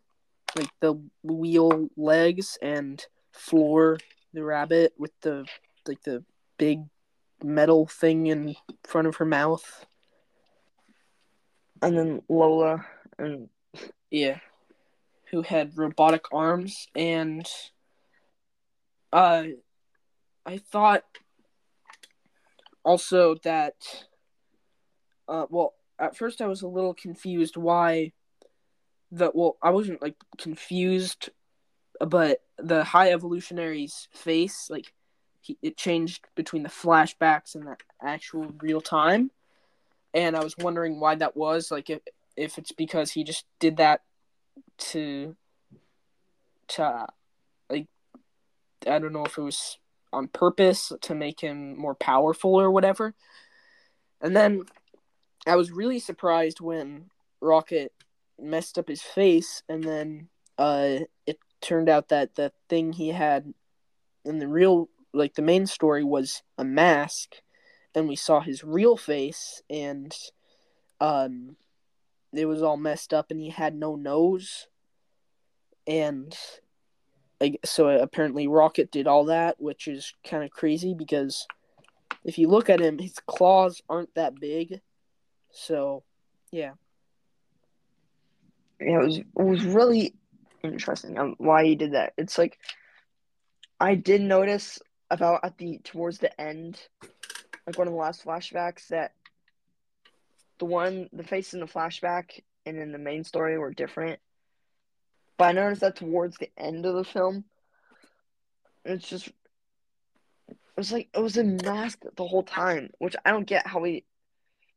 like 0.54 0.70
the 0.80 1.00
wheel 1.22 1.88
legs 1.96 2.58
and 2.60 3.04
floor 3.32 3.98
the 4.32 4.44
rabbit 4.44 4.92
with 4.98 5.12
the 5.22 5.46
like 5.88 6.02
the 6.02 6.22
big 6.58 6.80
metal 7.42 7.86
thing 7.86 8.26
in 8.26 8.54
front 8.86 9.08
of 9.08 9.16
her 9.16 9.24
mouth. 9.24 9.86
And 11.82 11.96
then 11.96 12.22
Lylla 12.28 12.84
and 13.18 13.48
yeah, 14.10 14.38
who 15.30 15.42
had 15.42 15.76
robotic 15.76 16.24
arms 16.32 16.88
and 16.94 17.46
uh 19.12 19.44
I 20.46 20.58
thought 20.58 21.02
also 22.84 23.34
that 23.42 23.74
uh 25.28 25.46
well 25.50 25.74
at 25.98 26.16
first 26.16 26.40
I 26.40 26.46
was 26.46 26.62
a 26.62 26.68
little 26.68 26.94
confused 26.94 27.56
why 27.56 28.12
the 29.10 29.32
well 29.34 29.58
I 29.60 29.70
wasn't 29.70 30.00
like 30.00 30.14
confused 30.38 31.30
but 32.00 32.42
the 32.58 32.84
high 32.84 33.10
evolutionary's 33.10 34.08
face 34.12 34.68
like 34.70 34.92
he, 35.46 35.56
it 35.62 35.76
changed 35.76 36.24
between 36.34 36.64
the 36.64 36.68
flashbacks 36.68 37.54
and 37.54 37.66
the 37.66 37.76
actual 38.02 38.52
real 38.60 38.80
time. 38.80 39.30
And 40.12 40.36
I 40.36 40.42
was 40.42 40.56
wondering 40.58 40.98
why 40.98 41.14
that 41.16 41.36
was 41.36 41.70
like 41.70 41.88
if 41.88 42.00
if 42.36 42.58
it's 42.58 42.72
because 42.72 43.12
he 43.12 43.22
just 43.22 43.46
did 43.60 43.76
that 43.76 44.02
to 44.78 45.36
to 46.68 47.06
like 47.70 47.86
I 48.86 48.98
don't 48.98 49.12
know 49.12 49.24
if 49.24 49.38
it 49.38 49.42
was 49.42 49.78
on 50.16 50.28
purpose 50.28 50.92
to 51.02 51.14
make 51.14 51.40
him 51.40 51.78
more 51.78 51.94
powerful 51.94 52.58
or 52.58 52.70
whatever. 52.70 53.14
And 54.20 54.34
then 54.34 54.62
I 55.46 55.56
was 55.56 55.70
really 55.70 55.98
surprised 55.98 56.60
when 56.60 57.10
Rocket 57.40 57.92
messed 58.38 58.78
up 58.78 58.88
his 58.88 59.02
face 59.02 59.62
and 59.68 59.82
then 59.82 60.28
uh 60.58 60.98
it 61.26 61.38
turned 61.62 61.88
out 61.88 62.08
that 62.08 62.34
the 62.34 62.52
thing 62.68 62.92
he 62.92 63.08
had 63.08 63.54
in 64.24 64.38
the 64.38 64.48
real 64.48 64.88
like 65.14 65.34
the 65.34 65.42
main 65.42 65.66
story 65.66 66.04
was 66.04 66.42
a 66.58 66.64
mask 66.64 67.36
and 67.94 68.08
we 68.08 68.16
saw 68.16 68.40
his 68.40 68.62
real 68.62 68.96
face 68.96 69.62
and 69.70 70.14
um 71.00 71.56
it 72.34 72.44
was 72.44 72.62
all 72.62 72.76
messed 72.76 73.14
up 73.14 73.30
and 73.30 73.40
he 73.40 73.48
had 73.48 73.74
no 73.74 73.96
nose 73.96 74.66
and 75.86 76.36
so 77.64 77.88
apparently 77.88 78.46
rocket 78.46 78.90
did 78.90 79.06
all 79.06 79.26
that 79.26 79.60
which 79.60 79.88
is 79.88 80.12
kind 80.28 80.42
of 80.42 80.50
crazy 80.50 80.94
because 80.94 81.46
if 82.24 82.38
you 82.38 82.48
look 82.48 82.70
at 82.70 82.80
him 82.80 82.98
his 82.98 83.18
claws 83.26 83.82
aren't 83.88 84.14
that 84.14 84.38
big. 84.40 84.80
So 85.52 86.02
yeah. 86.50 86.72
Yeah 88.80 89.00
it 89.00 89.04
was 89.04 89.18
it 89.18 89.26
was 89.34 89.64
really 89.64 90.14
interesting 90.62 91.34
why 91.38 91.64
he 91.64 91.76
did 91.76 91.92
that. 91.92 92.12
It's 92.16 92.38
like 92.38 92.58
i 93.78 93.94
did 93.94 94.22
notice 94.22 94.78
about 95.10 95.40
at 95.44 95.58
the 95.58 95.78
towards 95.84 96.18
the 96.18 96.40
end 96.40 96.80
like 97.66 97.78
one 97.78 97.86
of 97.86 97.92
the 97.92 97.98
last 97.98 98.24
flashbacks 98.24 98.88
that 98.88 99.12
the 100.58 100.64
one 100.64 101.08
the 101.12 101.22
face 101.22 101.52
in 101.52 101.60
the 101.60 101.66
flashback 101.66 102.40
and 102.64 102.78
in 102.78 102.92
the 102.92 102.98
main 102.98 103.22
story 103.24 103.58
were 103.58 103.72
different. 103.72 104.18
But 105.36 105.44
I 105.44 105.52
noticed 105.52 105.82
that 105.82 105.96
towards 105.96 106.38
the 106.38 106.50
end 106.56 106.86
of 106.86 106.94
the 106.94 107.04
film, 107.04 107.44
it's 108.84 109.08
just 109.08 109.28
it 110.48 110.56
was 110.76 110.92
like 110.92 111.08
it 111.14 111.20
was 111.20 111.36
a 111.36 111.44
mask 111.44 112.02
the 112.16 112.26
whole 112.26 112.42
time, 112.42 112.90
which 112.98 113.16
I 113.24 113.32
don't 113.32 113.46
get 113.46 113.66
how 113.66 113.82
he 113.84 114.04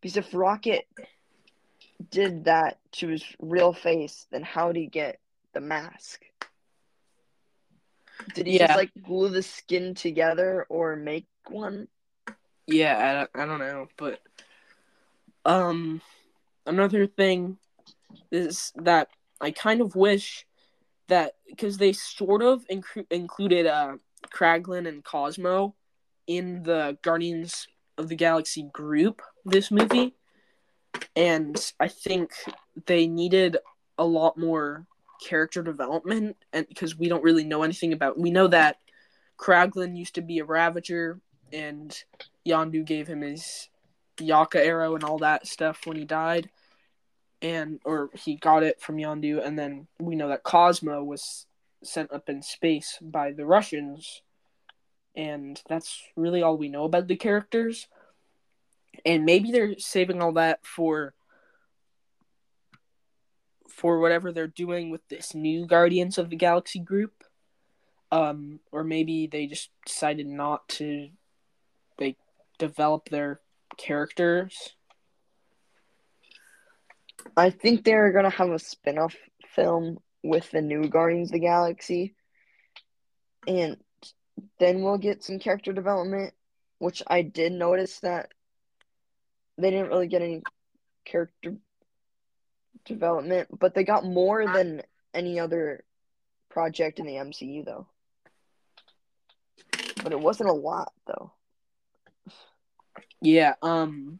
because 0.02 0.18
if 0.18 0.34
Rocket 0.34 0.86
did 2.10 2.46
that 2.46 2.80
to 2.94 3.10
his 3.10 3.24
real 3.40 3.74
face, 3.74 4.28
then 4.32 4.44
how 4.44 4.72
did 4.72 4.80
he 4.80 4.88
get 4.88 5.20
the 5.54 5.62
mask? 5.62 6.24
Did 8.34 8.48
he 8.48 8.58
yeah. 8.58 8.68
just 8.68 8.78
like 8.78 8.92
glue 9.06 9.30
the 9.30 9.44
skin 9.44 9.96
together 9.96 10.66
or 10.70 10.96
make 10.96 11.28
one? 11.48 11.88
Yeah, 12.68 13.28
I 13.34 13.42
don't, 13.42 13.44
I 13.44 13.46
don't 13.46 13.60
know, 13.60 13.88
but 13.98 14.20
um, 15.46 16.02
another 16.66 17.08
thing 17.08 17.58
is 18.32 18.72
that 18.76 19.10
I 19.42 19.52
kind 19.52 19.82
of 19.82 19.96
wish 19.96 20.46
that 21.10 21.36
because 21.48 21.78
they 21.78 21.94
sort 21.94 22.42
of 22.42 22.66
inc- 22.68 23.06
included 23.12 23.66
uh 23.66 23.98
Kraglin 24.34 24.88
and 24.88 25.04
Cosmo 25.04 25.76
in 26.28 26.64
the 26.64 26.98
Guardians 27.02 27.68
of 27.98 28.08
the 28.08 28.16
Galaxy 28.16 28.70
group 28.72 29.22
this 29.46 29.72
movie, 29.72 30.16
and 31.16 31.74
I 31.80 31.88
think 31.88 32.32
they 32.86 33.08
needed 33.08 33.58
a 33.98 34.06
lot 34.06 34.38
more 34.38 34.86
character 35.22 35.62
development, 35.62 36.38
and 36.54 36.68
because 36.68 36.98
we 36.98 37.10
don't 37.10 37.24
really 37.24 37.44
know 37.44 37.64
anything 37.64 37.94
about, 37.94 38.20
we 38.20 38.32
know 38.32 38.48
that 38.48 38.78
Kraglin 39.38 39.98
used 39.98 40.16
to 40.16 40.22
be 40.22 40.40
a 40.40 40.46
Ravager, 40.46 41.20
and 41.52 41.98
Yondu 42.48 42.86
gave 42.86 43.08
him 43.08 43.22
his 43.22 43.70
Yaka 44.20 44.64
arrow 44.64 44.96
and 44.96 45.04
all 45.04 45.20
that 45.20 45.48
stuff 45.48 45.86
when 45.86 45.98
he 45.98 46.06
died, 46.06 46.50
and 47.42 47.80
or 47.86 48.10
he 48.14 48.36
got 48.36 48.64
it 48.64 48.82
from 48.82 48.98
Yondu, 48.98 49.46
and 49.46 49.58
then 49.58 49.88
we 50.00 50.16
know 50.16 50.30
that 50.30 50.44
Cosmo 50.44 51.04
was 51.04 51.46
sent 51.84 52.12
up 52.12 52.30
in 52.30 52.42
space 52.42 52.98
by 53.02 53.32
the 53.32 53.46
Russians, 53.46 54.22
and 55.16 55.62
that's 55.68 56.02
really 56.16 56.42
all 56.42 56.58
we 56.58 56.70
know 56.70 56.84
about 56.84 57.08
the 57.08 57.16
characters. 57.16 57.88
And 59.06 59.26
maybe 59.26 59.52
they're 59.52 59.78
saving 59.78 60.22
all 60.22 60.34
that 60.34 60.66
for 60.66 61.14
for 63.70 64.00
whatever 64.00 64.32
they're 64.32 64.48
doing 64.48 64.90
with 64.90 65.08
this 65.08 65.34
new 65.34 65.66
Guardians 65.66 66.18
of 66.18 66.30
the 66.30 66.36
Galaxy 66.36 66.80
group. 66.80 67.24
Um, 68.12 68.60
or 68.72 68.84
maybe 68.84 69.28
they 69.28 69.46
just 69.46 69.70
decided 69.86 70.28
not 70.28 70.68
to 70.70 71.10
like 72.00 72.18
develop 72.58 73.10
their 73.10 73.40
characters? 73.78 74.76
I 77.36 77.50
think 77.50 77.84
they're 77.84 78.12
gonna 78.12 78.30
have 78.30 78.50
a 78.50 78.60
spin-off 78.60 79.16
film 79.56 80.00
with 80.24 80.50
the 80.52 80.62
new 80.62 80.88
Guardians 80.88 81.30
of 81.30 81.34
the 81.34 81.40
Galaxy. 81.40 82.16
And 83.48 83.78
then 84.60 84.82
we'll 84.82 84.98
get 84.98 85.24
some 85.24 85.40
character 85.40 85.74
development, 85.74 86.34
which 86.78 87.02
I 87.08 87.22
did 87.22 87.52
notice 87.52 88.00
that 88.02 88.32
they 89.58 89.72
didn't 89.72 89.90
really 89.90 90.08
get 90.08 90.22
any 90.22 90.44
character 91.06 91.58
development, 92.86 93.48
but 93.58 93.74
they 93.74 93.84
got 93.84 94.06
more 94.06 94.46
than 94.48 94.82
any 95.14 95.40
other 95.40 95.84
project 96.50 97.00
in 97.00 97.06
the 97.06 97.16
MCU 97.16 97.66
though. 97.66 97.88
But 100.04 100.12
it 100.12 100.20
wasn't 100.20 100.50
a 100.50 100.54
lot 100.54 100.92
though. 101.06 101.32
Yeah, 103.22 103.56
um 103.62 104.20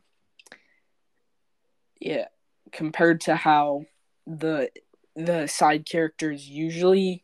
yeah, 2.00 2.26
compared 2.72 3.22
to 3.22 3.36
how 3.36 3.86
the 4.26 4.70
the 5.16 5.48
side 5.48 5.86
characters 5.86 6.48
usually 6.48 7.24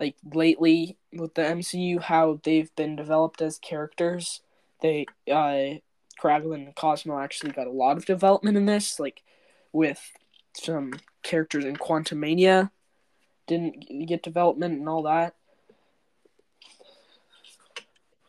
like 0.00 0.16
lately 0.32 0.96
with 1.12 1.34
the 1.34 1.42
MCU 1.42 2.00
how 2.00 2.40
they've 2.44 2.74
been 2.76 2.96
developed 2.96 3.42
as 3.42 3.58
characters. 3.58 4.40
They 4.82 5.06
uh 5.30 5.80
Kraglin 6.20 6.66
and 6.66 6.74
Cosmo 6.74 7.18
actually 7.18 7.52
got 7.52 7.66
a 7.66 7.72
lot 7.72 7.96
of 7.96 8.06
development 8.06 8.56
in 8.56 8.66
this, 8.66 8.98
like 8.98 9.22
with 9.72 10.00
some 10.54 10.92
characters 11.22 11.64
in 11.64 11.76
Quantumania 11.76 12.70
didn't 13.46 14.06
get 14.06 14.22
development 14.22 14.78
and 14.78 14.88
all 14.88 15.02
that. 15.02 15.34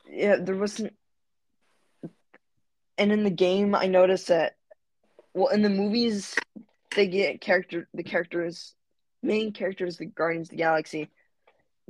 Yeah, 0.09 0.37
there 0.39 0.55
wasn't 0.55 0.93
and 2.97 3.11
in 3.11 3.23
the 3.23 3.29
game, 3.29 3.75
I 3.75 3.87
noticed 3.87 4.27
that. 4.27 4.55
Well, 5.33 5.49
in 5.49 5.61
the 5.61 5.69
movies, 5.69 6.35
they 6.95 7.07
get 7.07 7.41
character. 7.41 7.87
The 7.93 8.03
characters, 8.03 8.73
main 9.21 9.51
characters, 9.51 9.97
the 9.97 10.05
Guardians 10.05 10.47
of 10.47 10.51
the 10.51 10.57
Galaxy, 10.57 11.09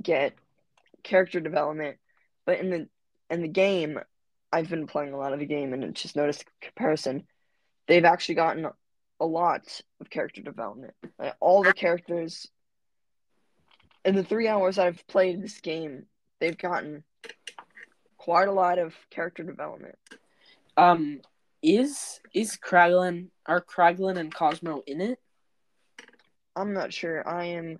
get 0.02 0.34
character 1.04 1.39
development. 1.39 1.98
But 2.45 2.60
in 2.60 2.70
the 2.70 2.88
in 3.30 3.41
the 3.41 3.48
game, 3.48 4.00
I've 4.52 4.70
been 4.70 4.88
playing 4.88 5.14
a 5.14 5.18
lot 5.18 5.34
of 5.34 5.39
the 5.39 5.45
game, 5.45 5.74
and 5.74 5.95
just 5.95 6.16
noticed 6.16 6.45
comparison. 6.62 7.24
They've 7.88 8.06
actually 8.06 8.36
gotten 8.36 8.68
a 9.20 9.26
lot 9.26 9.82
of 10.00 10.10
character 10.10 10.41
development. 10.41 10.93
Like, 11.18 11.36
all 11.39 11.64
the 11.64 11.74
characters 11.74 12.48
in 14.06 14.16
the 14.16 14.24
three 14.24 14.48
hours 14.48 14.80
I've 14.80 15.06
played 15.08 15.41
this 15.41 15.60
game, 15.60 16.06
they've 16.39 16.58
gotten 16.58 17.04
quite 18.18 18.48
a 18.48 18.54
lot 18.54 18.80
of 18.80 18.93
character 19.10 19.43
development. 19.43 19.95
Um, 20.78 21.22
is 21.62 22.20
is 22.34 22.58
Kraglin 22.58 23.30
are 23.45 23.62
Kraglin 23.62 24.18
and 24.18 24.34
Cosmo 24.34 24.84
in 24.86 25.01
it? 25.01 25.20
I'm 26.55 26.74
not 26.74 26.93
sure. 26.93 27.28
I 27.28 27.45
am 27.45 27.80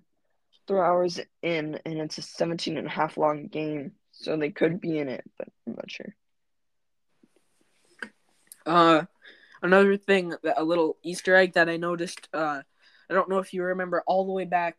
three 0.66 0.78
hours 0.78 1.18
in, 1.42 1.80
and 1.84 1.98
it's 1.98 2.18
a 2.18 2.22
17 2.22 2.76
and 2.76 2.86
a 2.86 2.90
half 2.90 3.16
long 3.16 3.48
game, 3.48 3.92
so 4.12 4.36
they 4.36 4.50
could 4.50 4.80
be 4.80 4.98
in 4.98 5.08
it, 5.08 5.24
but 5.36 5.48
I'm 5.66 5.74
not 5.74 5.90
sure. 5.90 6.14
Uh, 8.64 9.04
another 9.62 9.96
thing 9.96 10.34
that 10.42 10.60
a 10.60 10.64
little 10.64 10.96
Easter 11.02 11.34
egg 11.34 11.54
that 11.54 11.68
I 11.68 11.76
noticed. 11.76 12.28
Uh, 12.32 12.62
I 13.10 13.14
don't 13.14 13.30
know 13.30 13.38
if 13.38 13.54
you 13.54 13.62
remember 13.62 14.02
all 14.06 14.26
the 14.26 14.32
way 14.32 14.44
back 14.44 14.78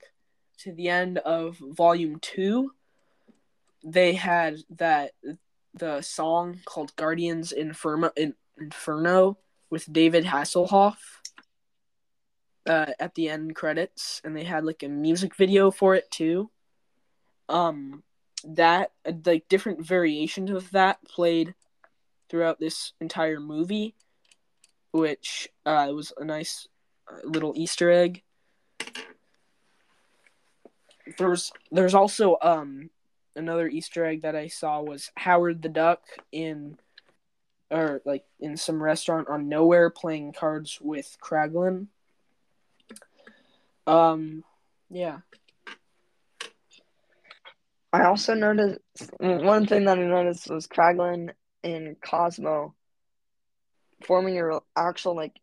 to 0.60 0.72
the 0.72 0.90
end 0.90 1.18
of 1.18 1.58
Volume 1.58 2.20
Two. 2.22 2.72
They 3.84 4.14
had 4.14 4.58
that 4.78 5.12
the 5.74 6.02
song 6.02 6.60
called 6.66 6.96
Guardians 6.96 7.52
Inferno 7.52 8.12
in, 8.16 8.36
Inferno 8.62 9.38
with 9.70 9.92
David 9.92 10.26
Hasselhoff 10.26 10.98
uh, 12.68 12.92
at 13.00 13.16
the 13.16 13.30
end 13.30 13.56
credits, 13.56 14.22
and 14.24 14.36
they 14.36 14.44
had 14.44 14.64
like 14.64 14.84
a 14.84 14.88
music 14.88 15.36
video 15.36 15.72
for 15.72 15.96
it 15.96 16.10
too. 16.12 16.50
Um, 17.48 18.04
that 18.44 18.92
like 19.26 19.50
different 19.50 19.86
variations 19.86 20.52
of 20.52 20.70
that 20.72 21.04
played 21.04 21.56
throughout 22.30 22.60
this 22.60 22.94
entire 23.02 23.40
movie, 23.40 23.96
which 24.92 25.50
uh, 25.66 25.90
was 25.94 26.14
a 26.18 26.24
nice 26.24 26.68
uh, 27.12 27.18
little 27.24 27.54
Easter 27.56 27.92
egg. 27.92 28.24
There's 31.18 31.52
there's 31.72 31.96
also 31.96 32.38
um 32.42 32.92
another 33.36 33.68
Easter 33.68 34.06
egg 34.06 34.22
that 34.22 34.36
I 34.36 34.48
saw 34.48 34.82
was 34.82 35.12
Howard 35.18 35.62
the 35.62 35.70
Duck 35.70 36.02
in 36.32 36.78
or 37.72 38.02
like 38.06 38.26
in 38.40 38.58
some 38.58 38.82
restaurant 38.82 39.28
on 39.30 39.50
nowhere 39.50 39.90
playing 39.90 40.34
cards 40.34 40.80
with 40.82 41.18
Kraglin. 41.22 41.88
Um 43.86 44.44
yeah. 44.90 45.20
I 47.92 48.04
also 48.04 48.36
noticed 48.36 48.80
one 49.20 49.66
thing 49.66 49.86
that 49.86 49.98
I 49.98 50.04
noticed 50.04 50.50
was 50.50 50.68
Kraglin 50.68 51.32
and 51.64 52.00
Cosmo 52.02 52.76
forming 54.06 54.40
a 54.40 54.60
actual 54.76 55.16
like 55.16 55.34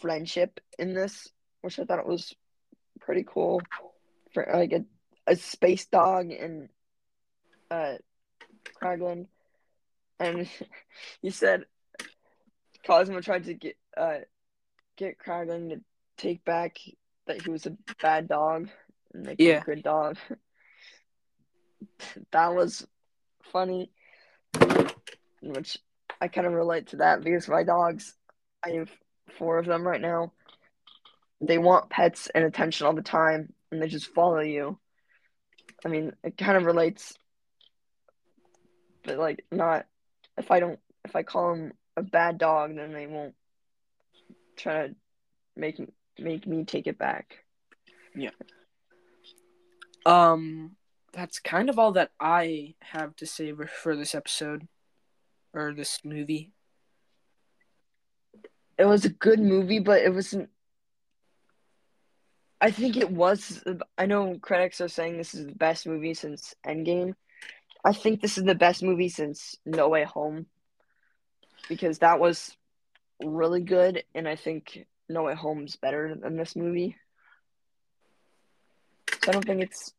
friendship 0.00 0.60
in 0.78 0.94
this, 0.94 1.28
which 1.62 1.78
I 1.78 1.84
thought 1.84 2.06
was 2.06 2.34
pretty 3.00 3.24
cool 3.26 3.60
for 4.34 4.48
like 4.52 4.72
a, 4.72 4.84
a 5.26 5.36
space 5.36 5.86
dog 5.86 6.30
and 6.30 6.68
uh 7.70 7.94
Kraglin. 8.82 9.26
And 10.18 10.48
he 11.22 11.30
said 11.30 11.64
Cosmo 12.86 13.20
tried 13.20 13.44
to 13.44 13.54
get 13.54 13.76
uh 13.96 14.18
get 14.96 15.18
Kraglin 15.18 15.70
to 15.70 15.80
take 16.16 16.44
back 16.44 16.78
that 17.26 17.42
he 17.42 17.50
was 17.50 17.66
a 17.66 17.76
bad 18.00 18.28
dog 18.28 18.68
and 19.12 19.26
make 19.26 19.40
him 19.40 19.46
Yeah. 19.46 19.60
a 19.60 19.64
good 19.64 19.82
dog. 19.82 20.16
that 22.32 22.54
was 22.54 22.86
funny. 23.52 23.90
Which 25.42 25.78
I 26.20 26.28
kind 26.28 26.46
of 26.46 26.52
relate 26.54 26.88
to 26.88 26.96
that 26.96 27.22
because 27.22 27.48
my 27.48 27.62
dogs, 27.62 28.14
I 28.64 28.70
have 28.70 28.90
four 29.38 29.58
of 29.58 29.66
them 29.66 29.86
right 29.86 30.00
now. 30.00 30.32
They 31.40 31.58
want 31.58 31.90
pets 31.90 32.28
and 32.34 32.44
attention 32.44 32.86
all 32.86 32.94
the 32.94 33.02
time, 33.02 33.52
and 33.70 33.82
they 33.82 33.88
just 33.88 34.14
follow 34.14 34.40
you. 34.40 34.78
I 35.84 35.88
mean, 35.88 36.12
it 36.24 36.38
kind 36.38 36.56
of 36.56 36.64
relates, 36.64 37.14
but 39.04 39.18
like 39.18 39.44
not. 39.52 39.86
If 40.38 40.50
I 40.50 40.60
don't, 40.60 40.78
if 41.04 41.16
I 41.16 41.22
call 41.22 41.54
them 41.54 41.72
a 41.96 42.02
bad 42.02 42.38
dog, 42.38 42.76
then 42.76 42.92
they 42.92 43.06
won't 43.06 43.34
try 44.56 44.88
to 44.88 44.94
make 45.56 45.80
make 46.18 46.46
me 46.46 46.64
take 46.64 46.86
it 46.86 46.98
back. 46.98 47.44
Yeah. 48.14 48.30
Um 50.04 50.76
that's 51.12 51.38
kind 51.38 51.70
of 51.70 51.78
all 51.78 51.92
that 51.92 52.10
I 52.20 52.74
have 52.80 53.16
to 53.16 53.26
say 53.26 53.52
for- 53.52 53.66
for 53.66 53.96
this 53.96 54.14
episode 54.14 54.68
or 55.54 55.72
this 55.72 56.04
movie. 56.04 56.52
It 58.78 58.84
was 58.84 59.06
a 59.06 59.10
good 59.10 59.40
movie, 59.40 59.78
but 59.78 60.02
it 60.02 60.12
wasn't. 60.12 60.50
I 62.60 62.70
think 62.70 62.96
it 62.96 63.10
was. 63.10 63.64
I 63.96 64.04
know 64.06 64.38
critics 64.38 64.80
are 64.82 64.88
saying 64.88 65.16
this 65.16 65.34
is 65.34 65.46
the 65.46 65.54
best 65.54 65.86
movie 65.86 66.12
since 66.12 66.54
Endgame. 66.66 67.14
I 67.86 67.92
think 67.92 68.20
this 68.20 68.36
is 68.36 68.42
the 68.42 68.56
best 68.56 68.82
movie 68.82 69.08
since 69.08 69.54
No 69.64 69.88
Way 69.88 70.02
Home 70.02 70.46
because 71.68 72.00
that 72.00 72.18
was 72.18 72.56
really 73.22 73.60
good, 73.60 74.02
and 74.12 74.26
I 74.26 74.34
think 74.34 74.86
No 75.08 75.22
Way 75.22 75.36
Home's 75.36 75.76
better 75.76 76.16
than 76.20 76.36
this 76.36 76.56
movie. 76.56 76.96
So 79.22 79.28
I 79.28 79.32
don't 79.32 79.44
think 79.44 79.62
it's 79.62 79.94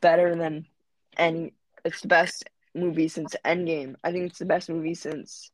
better 0.00 0.34
than 0.34 0.66
any. 1.16 1.54
It's 1.84 2.00
the 2.00 2.08
best 2.08 2.50
movie 2.74 3.06
since 3.06 3.36
Endgame. 3.44 3.94
I 4.02 4.10
think 4.10 4.30
it's 4.30 4.40
the 4.40 4.44
best 4.44 4.68
movie 4.68 4.94
since 4.94 5.52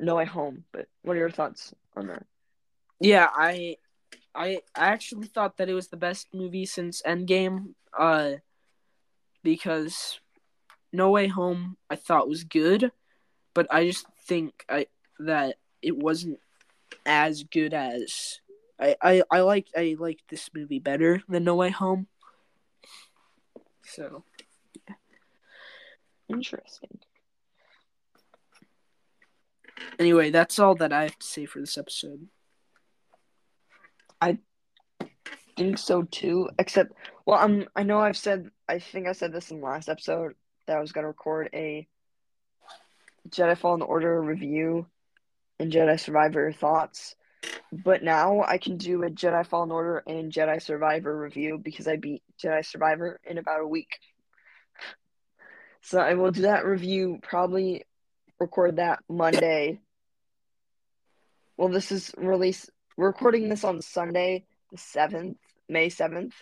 No 0.00 0.16
Way 0.16 0.24
Home. 0.24 0.64
But 0.72 0.88
what 1.02 1.16
are 1.16 1.20
your 1.20 1.30
thoughts 1.30 1.72
on 1.96 2.08
that? 2.08 2.26
Yeah, 2.98 3.28
I 3.32 3.76
I 4.34 4.60
I 4.74 4.86
actually 4.88 5.26
thought 5.28 5.56
that 5.58 5.68
it 5.68 5.74
was 5.74 5.88
the 5.88 5.96
best 5.96 6.28
movie 6.34 6.66
since 6.66 7.02
Endgame 7.02 7.74
uh 7.96 8.34
because 9.42 10.20
No 10.92 11.10
Way 11.10 11.28
Home 11.28 11.76
I 11.90 11.96
thought 11.96 12.28
was 12.28 12.44
good, 12.44 12.90
but 13.54 13.66
I 13.70 13.86
just 13.86 14.06
think 14.26 14.64
I 14.68 14.86
that 15.20 15.56
it 15.82 15.96
wasn't 15.96 16.40
as 17.06 17.44
good 17.44 17.74
as 17.74 18.40
I 18.80 18.96
I 19.02 19.22
I 19.30 19.40
like 19.40 19.68
I 19.76 19.96
like 19.98 20.20
this 20.28 20.50
movie 20.54 20.80
better 20.80 21.22
than 21.28 21.44
No 21.44 21.54
Way 21.56 21.70
Home. 21.70 22.08
So, 23.86 24.24
Interesting. 26.28 26.98
anyway, 29.98 30.30
that's 30.30 30.58
all 30.58 30.74
that 30.76 30.92
I 30.92 31.02
have 31.04 31.18
to 31.18 31.26
say 31.26 31.46
for 31.46 31.60
this 31.60 31.76
episode. 31.78 32.28
Think 35.56 35.78
so 35.78 36.02
too. 36.02 36.48
Except, 36.58 36.92
well, 37.26 37.38
um, 37.38 37.66
I 37.74 37.82
know 37.82 37.98
I've 37.98 38.16
said, 38.16 38.50
I 38.68 38.78
think 38.78 39.06
I 39.06 39.12
said 39.12 39.32
this 39.32 39.50
in 39.50 39.60
the 39.60 39.66
last 39.66 39.88
episode 39.88 40.34
that 40.66 40.76
I 40.76 40.80
was 40.80 40.92
gonna 40.92 41.08
record 41.08 41.50
a 41.52 41.86
Jedi 43.28 43.56
Fallen 43.56 43.82
Order 43.82 44.20
review 44.20 44.86
and 45.58 45.72
Jedi 45.72 45.98
Survivor 45.98 46.52
thoughts, 46.52 47.14
but 47.72 48.02
now 48.02 48.42
I 48.42 48.58
can 48.58 48.76
do 48.76 49.02
a 49.02 49.10
Jedi 49.10 49.46
Fallen 49.46 49.70
Order 49.70 50.02
and 50.06 50.32
Jedi 50.32 50.60
Survivor 50.60 51.16
review 51.16 51.58
because 51.62 51.88
I 51.88 51.96
beat 51.96 52.22
Jedi 52.42 52.64
Survivor 52.64 53.20
in 53.24 53.38
about 53.38 53.60
a 53.60 53.66
week. 53.66 53.98
So 55.82 55.98
I 56.00 56.14
will 56.14 56.30
do 56.30 56.42
that 56.42 56.64
review. 56.64 57.18
Probably 57.22 57.84
record 58.40 58.76
that 58.76 59.00
Monday. 59.08 59.80
Well, 61.56 61.68
this 61.68 61.92
is 61.92 62.12
release. 62.16 62.68
Recording 62.96 63.48
this 63.48 63.64
on 63.64 63.82
Sunday, 63.82 64.46
the 64.74 64.78
seventh, 64.78 65.38
May 65.68 65.88
seventh. 65.88 66.34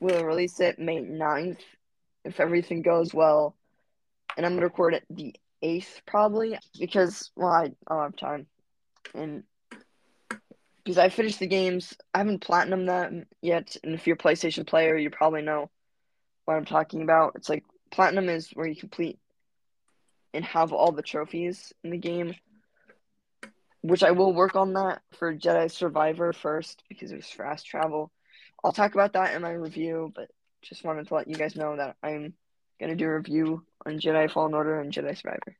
We'll 0.00 0.24
release 0.24 0.60
it 0.60 0.78
May 0.78 1.00
9th 1.02 1.60
if 2.24 2.40
everything 2.40 2.80
goes 2.80 3.12
well, 3.12 3.54
and 4.36 4.46
I'm 4.46 4.54
gonna 4.54 4.64
record 4.64 4.94
it 4.94 5.04
the 5.10 5.34
eighth 5.60 6.00
probably 6.06 6.58
because 6.78 7.30
well 7.36 7.52
I, 7.52 7.64
I 7.86 7.94
don't 7.94 8.02
have 8.02 8.16
time, 8.16 8.46
and 9.14 9.42
because 10.82 10.96
I 10.96 11.10
finished 11.10 11.38
the 11.38 11.46
games, 11.46 11.94
I 12.14 12.18
haven't 12.18 12.40
platinum 12.40 12.86
them 12.86 13.26
yet. 13.42 13.76
And 13.84 13.94
if 13.94 14.06
you're 14.06 14.16
a 14.16 14.18
PlayStation 14.18 14.66
player, 14.66 14.96
you 14.96 15.10
probably 15.10 15.42
know 15.42 15.70
what 16.46 16.56
I'm 16.56 16.64
talking 16.64 17.02
about. 17.02 17.32
It's 17.36 17.50
like 17.50 17.64
platinum 17.90 18.30
is 18.30 18.50
where 18.54 18.66
you 18.66 18.76
complete 18.76 19.18
and 20.32 20.44
have 20.46 20.72
all 20.72 20.92
the 20.92 21.02
trophies 21.02 21.74
in 21.82 21.90
the 21.90 21.98
game. 21.98 22.34
Which 23.84 24.02
I 24.02 24.12
will 24.12 24.32
work 24.32 24.56
on 24.56 24.72
that 24.72 25.02
for 25.12 25.34
Jedi 25.34 25.70
Survivor 25.70 26.32
first 26.32 26.82
because 26.88 27.12
it 27.12 27.16
was 27.16 27.26
fast 27.26 27.66
travel. 27.66 28.10
I'll 28.64 28.72
talk 28.72 28.94
about 28.94 29.12
that 29.12 29.34
in 29.34 29.42
my 29.42 29.52
review, 29.52 30.10
but 30.16 30.30
just 30.62 30.84
wanted 30.84 31.06
to 31.06 31.14
let 31.14 31.28
you 31.28 31.34
guys 31.34 31.54
know 31.54 31.76
that 31.76 31.96
I'm 32.02 32.32
gonna 32.80 32.96
do 32.96 33.04
a 33.04 33.16
review 33.16 33.62
on 33.84 34.00
Jedi 34.00 34.30
Fallen 34.30 34.54
Order 34.54 34.80
and 34.80 34.90
Jedi 34.90 35.14
Survivor. 35.14 35.56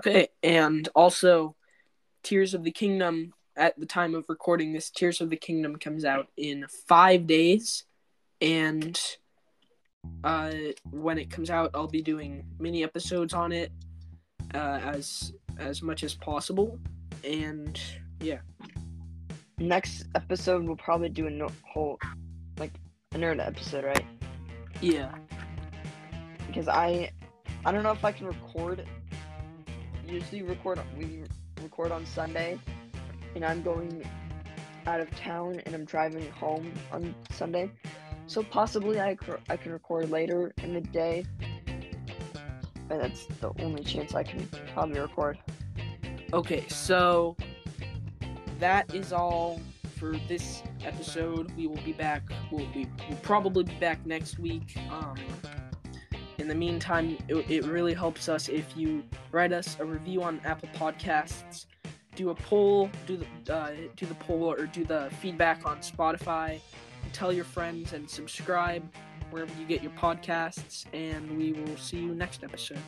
Okay, 0.00 0.28
and 0.42 0.88
also 0.94 1.56
Tears 2.22 2.54
of 2.54 2.64
the 2.64 2.70
Kingdom 2.70 3.34
at 3.54 3.78
the 3.78 3.86
time 3.86 4.14
of 4.14 4.24
recording 4.28 4.72
this 4.72 4.90
Tears 4.90 5.20
of 5.20 5.28
the 5.28 5.36
Kingdom 5.36 5.76
comes 5.76 6.04
out 6.04 6.28
in 6.36 6.64
5 6.86 7.26
days 7.26 7.84
and 8.40 8.98
uh 10.22 10.52
when 10.90 11.18
it 11.18 11.28
comes 11.28 11.50
out 11.50 11.72
I'll 11.74 11.88
be 11.88 12.02
doing 12.02 12.46
mini 12.58 12.84
episodes 12.84 13.34
on 13.34 13.50
it 13.50 13.72
uh 14.54 14.80
as 14.82 15.32
as 15.58 15.82
much 15.82 16.04
as 16.04 16.14
possible. 16.14 16.78
And 17.24 17.80
yeah. 18.20 18.38
Next 19.58 20.04
episode, 20.14 20.64
we'll 20.64 20.76
probably 20.76 21.08
do 21.08 21.26
a 21.26 21.30
no- 21.30 21.50
whole, 21.62 21.98
like, 22.58 22.72
a 23.12 23.18
nerd 23.18 23.44
episode, 23.44 23.84
right? 23.84 24.04
Yeah. 24.80 25.12
Because 26.46 26.68
I, 26.68 27.10
I 27.64 27.72
don't 27.72 27.82
know 27.82 27.90
if 27.92 28.04
I 28.04 28.12
can 28.12 28.26
record. 28.26 28.86
Usually, 30.06 30.42
record 30.42 30.80
we 30.96 31.24
record 31.62 31.90
on 31.90 32.06
Sunday, 32.06 32.58
and 33.34 33.44
I'm 33.44 33.62
going 33.62 34.04
out 34.86 35.00
of 35.00 35.14
town 35.16 35.60
and 35.66 35.74
I'm 35.74 35.84
driving 35.84 36.30
home 36.30 36.72
on 36.92 37.14
Sunday. 37.30 37.70
So 38.26 38.42
possibly 38.42 39.00
I, 39.00 39.16
cr- 39.16 39.36
I 39.50 39.56
can 39.56 39.72
record 39.72 40.10
later 40.10 40.52
in 40.62 40.72
the 40.72 40.80
day. 40.80 41.26
But 42.88 43.00
that's 43.00 43.26
the 43.40 43.52
only 43.60 43.84
chance 43.84 44.14
I 44.14 44.22
can 44.22 44.48
probably 44.72 45.00
record. 45.00 45.38
Okay, 46.32 46.66
so 46.68 47.36
that 48.58 48.94
is 48.94 49.12
all 49.12 49.60
for 49.98 50.16
this 50.28 50.62
episode. 50.84 51.52
We 51.56 51.66
will 51.66 51.82
be 51.84 51.92
back. 51.92 52.22
We'll 52.50 52.66
be 52.66 52.86
we'll 53.08 53.18
probably 53.18 53.64
be 53.64 53.74
back 53.74 54.04
next 54.06 54.38
week. 54.38 54.76
Um, 54.90 55.16
in 56.38 56.48
the 56.48 56.54
meantime, 56.54 57.18
it, 57.28 57.50
it 57.50 57.64
really 57.64 57.94
helps 57.94 58.28
us 58.28 58.48
if 58.48 58.76
you 58.76 59.02
write 59.32 59.52
us 59.52 59.76
a 59.80 59.84
review 59.84 60.22
on 60.22 60.40
Apple 60.44 60.68
Podcasts, 60.74 61.66
do 62.14 62.30
a 62.30 62.34
poll, 62.34 62.90
do 63.06 63.16
the 63.16 63.54
uh, 63.54 63.70
do 63.96 64.06
the 64.06 64.14
poll 64.14 64.50
or 64.50 64.66
do 64.66 64.84
the 64.84 65.10
feedback 65.20 65.66
on 65.66 65.78
Spotify, 65.78 66.60
tell 67.12 67.32
your 67.32 67.44
friends 67.44 67.92
and 67.92 68.08
subscribe 68.08 68.88
wherever 69.30 69.52
you 69.58 69.66
get 69.66 69.82
your 69.82 69.92
podcasts, 69.92 70.84
and 70.92 71.36
we 71.36 71.52
will 71.52 71.76
see 71.76 71.98
you 71.98 72.14
next 72.14 72.44
episode. 72.44 72.78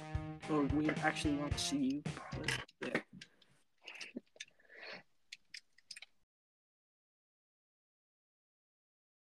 Or 0.50 0.62
we 0.62 0.90
actually 1.02 1.36
won't 1.36 1.58
see 1.58 1.76
you. 1.76 2.02
But 2.80 2.99